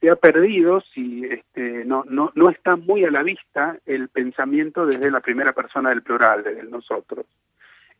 se 0.00 0.10
ha 0.10 0.14
perdido, 0.14 0.82
si 0.94 1.24
este, 1.24 1.84
no, 1.84 2.04
no, 2.08 2.30
no 2.36 2.48
está 2.48 2.76
muy 2.76 3.04
a 3.04 3.10
la 3.10 3.24
vista 3.24 3.78
el 3.86 4.08
pensamiento 4.08 4.86
desde 4.86 5.10
la 5.10 5.20
primera 5.20 5.52
persona 5.52 5.90
del 5.90 6.02
plural, 6.02 6.44
desde 6.44 6.60
el 6.60 6.70
nosotros. 6.70 7.26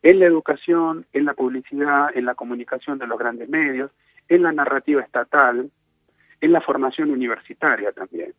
En 0.03 0.19
la 0.19 0.25
educación, 0.25 1.05
en 1.13 1.25
la 1.25 1.33
publicidad, 1.33 2.09
en 2.13 2.25
la 2.25 2.35
comunicación 2.35 2.99
de 2.99 3.07
los 3.07 3.17
grandes 3.17 3.49
medios, 3.49 3.91
en 4.27 4.43
la 4.43 4.51
narrativa 4.51 5.01
estatal, 5.01 5.71
en 6.41 6.51
la 6.51 6.61
formación 6.61 7.09
universitaria 7.09 7.91
también. 7.93 8.33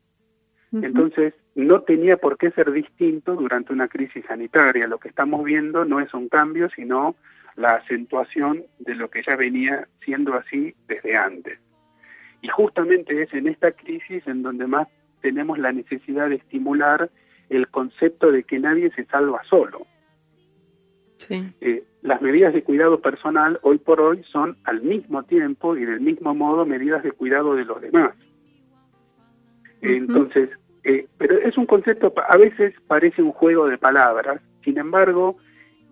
Entonces, 0.72 1.34
no 1.54 1.82
tenía 1.82 2.16
por 2.16 2.36
qué 2.36 2.50
ser 2.50 2.72
distinto 2.72 3.36
durante 3.36 3.72
una 3.72 3.86
crisis 3.86 4.24
sanitaria. 4.26 4.88
Lo 4.88 4.98
que 4.98 5.08
estamos 5.08 5.44
viendo 5.44 5.84
no 5.84 6.00
es 6.00 6.12
un 6.12 6.28
cambio, 6.28 6.68
sino 6.70 7.14
la 7.54 7.76
acentuación 7.76 8.64
de 8.80 8.96
lo 8.96 9.08
que 9.08 9.22
ya 9.22 9.36
venía 9.36 9.86
siendo 10.04 10.34
así 10.34 10.74
desde 10.88 11.16
antes. 11.16 11.60
Y 12.42 12.48
justamente 12.48 13.22
es 13.22 13.32
en 13.32 13.46
esta 13.46 13.70
crisis 13.70 14.26
en 14.26 14.42
donde 14.42 14.66
más 14.66 14.88
tenemos 15.22 15.58
la 15.58 15.72
necesidad 15.72 16.28
de 16.28 16.36
estimular 16.36 17.08
el 17.48 17.68
concepto 17.68 18.32
de 18.32 18.42
que 18.42 18.58
nadie 18.58 18.90
se 18.90 19.04
salva 19.04 19.42
solo. 19.48 19.86
Eh, 21.28 21.84
las 22.02 22.20
medidas 22.20 22.52
de 22.52 22.62
cuidado 22.62 23.00
personal 23.00 23.58
hoy 23.62 23.78
por 23.78 24.00
hoy 24.00 24.22
son 24.30 24.56
al 24.64 24.82
mismo 24.82 25.22
tiempo 25.22 25.76
y 25.76 25.84
del 25.84 26.00
mismo 26.00 26.34
modo 26.34 26.66
medidas 26.66 27.02
de 27.02 27.12
cuidado 27.12 27.54
de 27.54 27.64
los 27.64 27.80
demás. 27.80 28.14
Entonces, 29.80 30.50
eh, 30.84 31.06
pero 31.18 31.38
es 31.38 31.56
un 31.56 31.66
concepto, 31.66 32.12
a 32.28 32.36
veces 32.36 32.74
parece 32.86 33.22
un 33.22 33.32
juego 33.32 33.66
de 33.66 33.78
palabras, 33.78 34.40
sin 34.62 34.78
embargo, 34.78 35.36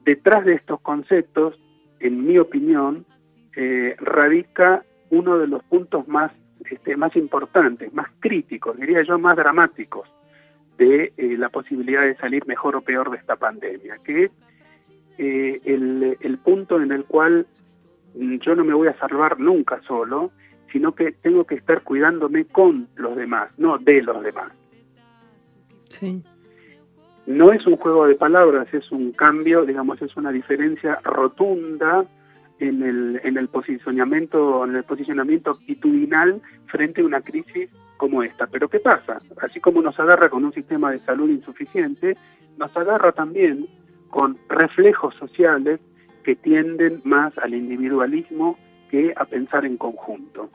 detrás 0.05 0.45
de 0.45 0.55
estos 0.55 0.81
conceptos, 0.81 1.59
en 2.01 2.27
mi 2.27 2.39
opinión, 2.39 3.07
eh, 3.57 3.95
radica 3.99 4.85
uno 5.11 5.39
de 5.39 5.47
los 5.47 5.63
puntos 5.65 6.09
más, 6.09 6.33
este, 6.71 6.97
más 6.97 7.15
importantes, 7.17 7.93
más 7.93 8.09
críticos, 8.21 8.79
diría 8.79 9.03
yo, 9.03 9.19
más 9.19 9.37
dramáticos 9.37 10.09
de 10.79 11.13
eh, 11.17 11.37
la 11.37 11.49
posibilidad 11.51 12.03
de 12.03 12.17
salir 12.17 12.47
mejor 12.47 12.77
o 12.77 12.81
peor 12.81 13.11
de 13.11 13.19
esta 13.19 13.37
pandemia, 13.37 13.99
que 14.05 14.31
es 15.23 15.67
el, 15.67 16.17
el 16.21 16.39
punto 16.39 16.81
en 16.81 16.93
el 16.93 17.05
cual 17.05 17.47
yo 18.15 18.55
no 18.55 18.65
me 18.65 18.75
voy 18.75 18.89
a 18.89 18.99
salvar 18.99 19.41
nunca 19.41 19.81
solo, 19.87 20.31
sino 20.71 20.95
que 20.95 21.13
tengo 21.13 21.45
que 21.45 21.57
estar 21.57 21.83
cuidándome 21.83 22.47
con 22.47 22.89
los 22.97 23.17
demás, 23.17 23.51
no 23.59 23.79
de 23.79 24.03
los 24.03 24.23
demás. 24.23 24.53
No 27.27 27.53
es 27.53 27.67
un 27.67 27.77
juego 27.77 28.07
de 28.07 28.17
palabras, 28.17 28.73
es 28.73 28.91
un 28.91 29.13
cambio, 29.13 29.65
digamos, 29.65 30.01
es 30.03 30.17
una 30.17 30.33
diferencia 30.33 30.99
rotunda 31.05 32.05
en 32.59 32.83
el, 32.83 33.21
en 33.23 33.37
el 33.37 33.49
posicionamiento, 33.49 34.65
en 34.65 34.77
el 34.77 34.85
posicionamiento 34.85 35.51
actitudinal 35.51 36.41
frente 36.67 37.03
a 37.03 37.05
una 37.05 37.21
crisis 37.21 37.73
como 37.97 38.23
esta. 38.23 38.47
Pero 38.47 38.69
¿qué 38.69 38.81
pasa? 38.81 39.19
Así 39.41 39.61
como 39.61 39.83
nos 39.83 39.99
agarra 40.01 40.31
con 40.31 40.45
un 40.45 40.53
sistema 40.53 40.91
de 40.91 41.01
salud 41.01 41.29
insuficiente, 41.29 42.17
nos 42.57 42.77
agarra 42.77 43.13
también 43.13 43.69
con 44.13 44.39
reflejos 44.51 45.15
sociales 45.15 45.81
que 46.23 46.37
tienden 46.37 47.01
más 47.03 47.37
al 47.39 47.55
individualismo 47.55 48.59
que 48.91 49.15
a 49.17 49.25
pensar 49.25 49.65
en 49.65 49.79
conjunto. 49.79 50.51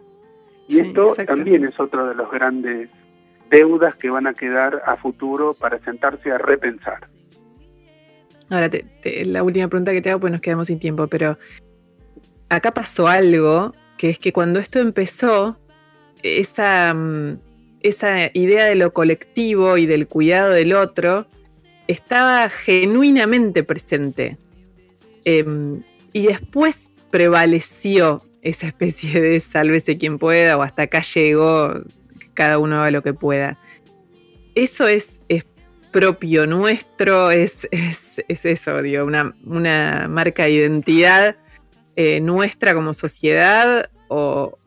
Y 0.68 0.80
esto 0.80 1.16
también 1.26 1.66
es 1.66 1.78
otro 1.80 2.08
de 2.08 2.14
los 2.14 2.30
grandes 2.30 2.88
deudas 3.50 3.96
que 3.96 4.12
van 4.12 4.28
a 4.28 4.36
quedar 4.36 4.84
a 4.86 4.96
futuro 4.98 5.56
para 5.60 5.80
sentarse 5.80 6.32
a 6.32 6.38
repensar. 6.38 7.00
Ahora, 8.52 8.70
la 9.26 9.42
última 9.42 9.68
pregunta 9.68 9.92
que 9.92 10.04
te 10.04 10.12
hago, 10.12 10.20
pues 10.20 10.32
nos 10.32 10.42
quedamos 10.42 10.68
sin 10.68 10.80
tiempo, 10.80 11.08
pero 11.08 11.40
acá 12.50 12.76
pasó 12.76 13.08
algo, 13.08 13.74
que 13.98 14.12
es 14.12 14.20
que 14.20 14.34
cuando 14.34 14.60
esto 14.60 14.78
empezó, 14.78 15.58
esa, 16.22 16.94
mm, 16.94 17.40
esa 17.82 18.30
idea 18.34 18.66
de 18.66 18.76
lo 18.76 18.94
colectivo 18.94 19.78
y 19.78 19.88
del 19.88 20.08
cuidado 20.08 20.52
del 20.52 20.74
otro 20.74 21.26
estaba 21.88 22.50
genuinamente 22.50 23.64
presente. 23.64 24.38
Em, 25.26 25.84
y 26.14 26.28
después 26.28 26.90
prevaleció 27.10 28.22
esa 28.42 28.68
especie 28.68 29.22
de 29.22 29.40
sálvese 29.40 29.98
quien 29.98 30.20
pueda 30.20 30.58
o 30.58 30.62
hasta 30.62 30.84
acá 30.84 31.02
llegó 31.02 31.82
cada 32.34 32.60
uno 32.60 32.80
haga 32.80 32.92
lo 32.92 33.04
que 33.04 33.14
pueda. 33.14 33.58
Eso 34.56 34.88
es, 34.88 35.20
es 35.28 35.46
propio 35.92 36.46
nuestro, 36.46 37.32
es, 37.32 37.68
es, 37.72 38.46
eso, 38.46 38.82
digo, 38.82 39.06
una, 39.06 39.36
una, 39.46 40.08
marca 40.08 40.44
de 40.44 40.52
identidad 40.52 41.36
eh, 41.96 42.22
nuestra 42.22 42.76
como 42.76 42.94
sociedad 42.94 43.90
o, 44.08 44.58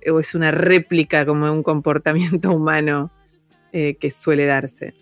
es 0.00 0.34
una 0.34 0.50
réplica 0.50 1.26
como 1.26 1.46
de 1.46 1.52
un 1.52 1.62
comportamiento 1.62 2.50
humano 2.54 3.10
eh, 3.72 3.96
que 4.00 4.10
suele 4.10 4.46
darse. 4.46 4.94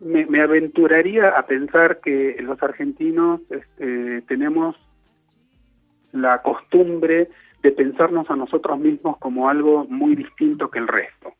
Yo 0.00 0.06
me, 0.28 0.40
aventuraría 0.40 1.30
a 1.30 1.46
pensar 1.46 2.00
que 2.00 2.36
los 2.40 2.62
argentinos 2.62 3.40
este, 3.50 4.22
tenemos 4.22 4.76
la 6.12 6.42
costumbre 6.42 7.28
de 7.62 7.72
pensarnos 7.72 8.30
a 8.30 8.36
nosotros 8.36 8.78
mismos 8.78 9.18
como 9.18 9.48
algo 9.48 9.86
muy 9.88 10.14
distinto 10.14 10.70
que 10.70 10.78
el 10.78 10.88
resto. 10.88 11.34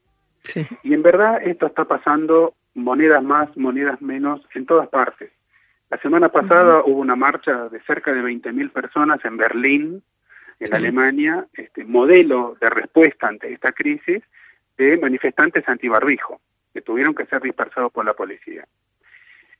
Y 0.83 0.95
en 0.95 1.03
verdad 1.03 1.43
esto 1.43 1.67
está 1.67 1.85
pasando 1.85 2.55
monedas 2.75 3.23
más, 3.23 3.55
monedas 3.57 4.01
menos 4.01 4.41
en 4.55 4.67
todas 4.67 4.89
partes. 4.89 5.31
La 5.91 5.99
semana 5.99 6.29
pasada 6.29 6.83
hubo 6.85 7.01
una 7.01 7.17
marcha 7.17 7.69
de 7.69 7.81
cerca 7.83 8.13
de 8.13 8.23
20.000 8.23 8.71
personas 8.71 9.25
en 9.25 9.37
Berlín, 9.37 10.03
en 10.61 10.75
Alemania, 10.75 11.47
este 11.55 11.85
modelo 11.85 12.57
de 12.61 12.69
respuesta 12.69 13.29
ante 13.29 13.53
esta 13.53 13.73
crisis 13.73 14.23
de 14.77 14.97
manifestantes 14.99 15.67
antibarbijo, 15.69 16.41
que 16.79 16.83
tuvieron 16.83 17.15
que 17.15 17.27
ser 17.27 17.43
dispersados 17.43 17.93
por 17.93 18.05
la 18.05 18.15
policía. 18.15 18.67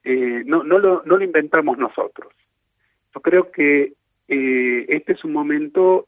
Eh, 0.05 0.45
no, 0.47 0.63
no, 0.63 0.79
lo, 0.79 1.03
no 1.05 1.17
lo 1.17 1.25
inventamos 1.25 1.77
nosotros. 1.77 2.33
Yo 3.13 3.21
creo 3.21 3.51
que 3.51 3.95
eh, 4.29 4.87
este 4.89 5.15
es 5.15 5.25
un 5.25 5.33
momento 5.33 6.07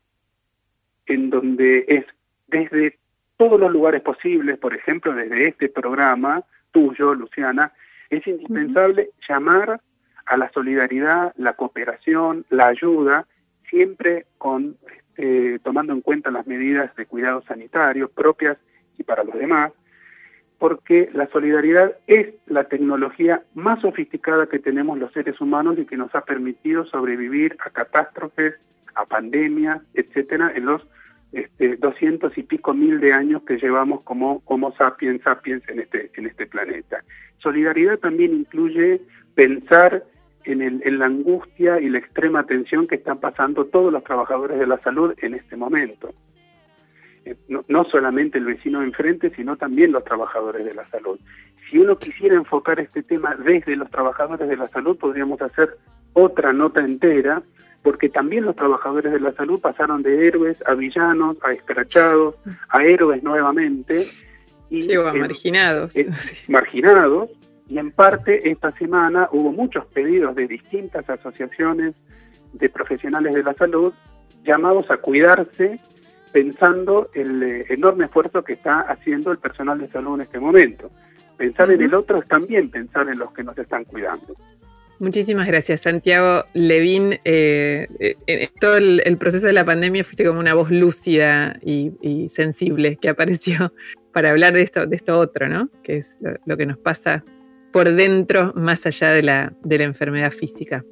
en 1.06 1.30
donde 1.30 1.84
es 1.88 2.04
desde 2.46 2.96
todos 3.36 3.58
los 3.58 3.72
lugares 3.72 4.02
posibles, 4.02 4.56
por 4.58 4.74
ejemplo, 4.74 5.12
desde 5.12 5.48
este 5.48 5.68
programa 5.68 6.44
tuyo, 6.70 7.14
Luciana, 7.14 7.72
es 8.08 8.24
indispensable 8.26 9.10
llamar 9.28 9.80
a 10.26 10.36
la 10.36 10.48
solidaridad, 10.52 11.34
la 11.36 11.54
cooperación, 11.54 12.44
la 12.50 12.68
ayuda, 12.68 13.26
siempre 13.68 14.26
con 14.38 14.76
este, 15.16 15.58
tomando 15.58 15.92
en 15.92 16.02
cuenta 16.02 16.30
las 16.30 16.46
medidas 16.46 16.94
de 16.94 17.06
cuidado 17.06 17.42
sanitario 17.42 18.08
propias 18.08 18.56
y 18.96 19.02
para 19.02 19.24
los 19.24 19.34
demás, 19.34 19.72
porque 20.60 21.08
la 21.14 21.26
solidaridad 21.28 21.94
es 22.06 22.34
la 22.46 22.64
tecnología 22.64 23.42
más 23.54 23.80
sofisticada 23.80 24.46
que 24.46 24.58
tenemos 24.58 24.98
los 24.98 25.10
seres 25.12 25.40
humanos 25.40 25.78
y 25.78 25.86
que 25.86 25.96
nos 25.96 26.14
ha 26.14 26.20
permitido 26.20 26.84
sobrevivir 26.84 27.56
a 27.64 27.70
catástrofes, 27.70 28.56
a 28.94 29.06
pandemias, 29.06 29.80
etcétera, 29.94 30.52
en 30.54 30.66
los 30.66 30.86
este, 31.32 31.76
200 31.76 32.36
y 32.36 32.42
pico 32.42 32.74
mil 32.74 33.00
de 33.00 33.14
años 33.14 33.42
que 33.44 33.56
llevamos 33.56 34.02
como 34.02 34.42
Homo 34.44 34.74
sapiens 34.76 35.22
sapiens 35.22 35.66
en 35.66 35.80
este, 35.80 36.10
en 36.14 36.26
este 36.26 36.46
planeta. 36.46 37.02
Solidaridad 37.38 37.98
también 37.98 38.34
incluye 38.34 39.00
pensar 39.34 40.04
en, 40.44 40.60
el, 40.60 40.82
en 40.84 40.98
la 40.98 41.06
angustia 41.06 41.80
y 41.80 41.88
la 41.88 42.00
extrema 42.00 42.44
tensión 42.44 42.86
que 42.86 42.96
están 42.96 43.18
pasando 43.18 43.64
todos 43.64 43.90
los 43.90 44.04
trabajadores 44.04 44.58
de 44.58 44.66
la 44.66 44.78
salud 44.80 45.14
en 45.22 45.32
este 45.32 45.56
momento. 45.56 46.12
Eh, 47.30 47.36
no, 47.48 47.64
no, 47.68 47.84
solamente 47.84 48.38
el 48.38 48.44
vecino 48.44 48.82
enfrente, 48.82 49.30
sino 49.36 49.56
también 49.56 49.92
los 49.92 50.04
trabajadores 50.04 50.64
de 50.64 50.74
la 50.74 50.84
salud. 50.86 51.18
Si 51.70 51.78
uno 51.78 51.96
quisiera 51.96 52.34
enfocar 52.34 52.80
este 52.80 53.02
tema 53.02 53.36
desde 53.36 53.76
los 53.76 53.88
trabajadores 53.90 54.48
de 54.48 54.56
la 54.56 54.66
salud, 54.68 54.96
podríamos 54.98 55.40
hacer 55.40 55.76
otra 56.12 56.52
nota 56.52 56.80
entera 56.80 57.42
porque 57.82 58.08
también 58.08 58.44
los 58.44 58.56
trabajadores 58.56 59.12
de 59.12 59.20
la 59.20 59.32
salud 59.32 59.60
pasaron 59.60 60.02
de 60.02 60.26
héroes 60.26 60.62
a 60.66 60.74
villanos, 60.74 61.38
a 61.42 61.52
escrachados, 61.52 62.34
a 62.68 62.84
héroes 62.84 63.22
nuevamente. 63.22 64.06
Y, 64.68 64.92
a 64.94 65.12
marginados. 65.14 65.94
marginados, 66.48 67.30
y 67.68 67.78
en 67.78 67.92
parte 67.92 68.50
esta 68.50 68.72
semana 68.72 69.28
hubo 69.32 69.52
muchos 69.52 69.86
pedidos 69.86 70.34
de 70.34 70.46
distintas 70.46 71.08
asociaciones 71.08 71.94
de 72.52 72.68
profesionales 72.68 73.34
de 73.34 73.42
la 73.44 73.54
salud 73.54 73.94
llamados 74.44 74.90
a 74.90 74.96
cuidarse 74.96 75.80
pensando 76.32 77.10
el 77.14 77.42
eh, 77.42 77.64
enorme 77.68 78.06
esfuerzo 78.06 78.42
que 78.42 78.54
está 78.54 78.80
haciendo 78.80 79.32
el 79.32 79.38
personal 79.38 79.78
de 79.78 79.88
salud 79.88 80.16
en 80.16 80.22
este 80.22 80.38
momento. 80.38 80.90
Pensar 81.36 81.70
en 81.70 81.82
el 81.82 81.94
otro 81.94 82.18
es 82.18 82.28
también 82.28 82.70
pensar 82.70 83.08
en 83.08 83.18
los 83.18 83.32
que 83.32 83.42
nos 83.42 83.56
están 83.56 83.84
cuidando. 83.84 84.34
Muchísimas 85.00 85.46
gracias, 85.46 85.80
Santiago 85.80 86.44
Levín. 86.52 87.18
Eh, 87.24 87.88
eh, 87.98 88.16
en 88.26 88.50
todo 88.60 88.76
el, 88.76 89.16
proceso 89.18 89.46
de 89.46 89.54
la 89.54 89.64
pandemia 89.64 90.04
fuiste 90.04 90.26
como 90.26 90.38
una 90.38 90.52
voz 90.52 90.70
lúcida 90.70 91.56
y, 91.62 92.28
sensible 92.28 92.96
que 92.96 93.08
apareció 93.08 93.72
para 94.12 94.30
hablar 94.30 94.52
de 94.52 94.62
esto, 94.62 94.86
de 94.86 94.96
esto 94.96 95.18
otro, 95.18 95.48
¿no? 95.48 95.70
Que 95.82 95.98
es 95.98 96.16
lo, 96.44 96.56
que 96.58 96.66
nos 96.66 96.76
pasa 96.76 97.24
por 97.72 97.90
dentro, 97.90 98.52
más 98.54 98.84
allá 98.84 99.10
de 99.12 99.22
la, 99.22 99.54
de 99.62 99.78
la 99.78 99.84
enfermedad 99.84 100.32
física. 100.32 100.84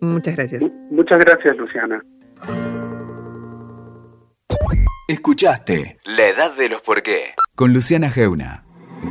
Muchas 0.00 0.36
gracias. 0.36 0.62
Muchas 0.90 1.18
gracias, 1.18 1.56
Luciana. 1.56 2.04
Escuchaste 5.06 5.98
La 6.04 6.28
Edad 6.28 6.56
de 6.56 6.70
los 6.70 6.80
Por 6.80 7.02
qué 7.02 7.34
con 7.54 7.74
Luciana 7.74 8.10
Geuna. 8.10 8.64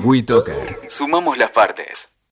WeToker. 0.04 0.82
Sumamos 0.88 1.38
las 1.38 1.52
partes. 1.52 2.13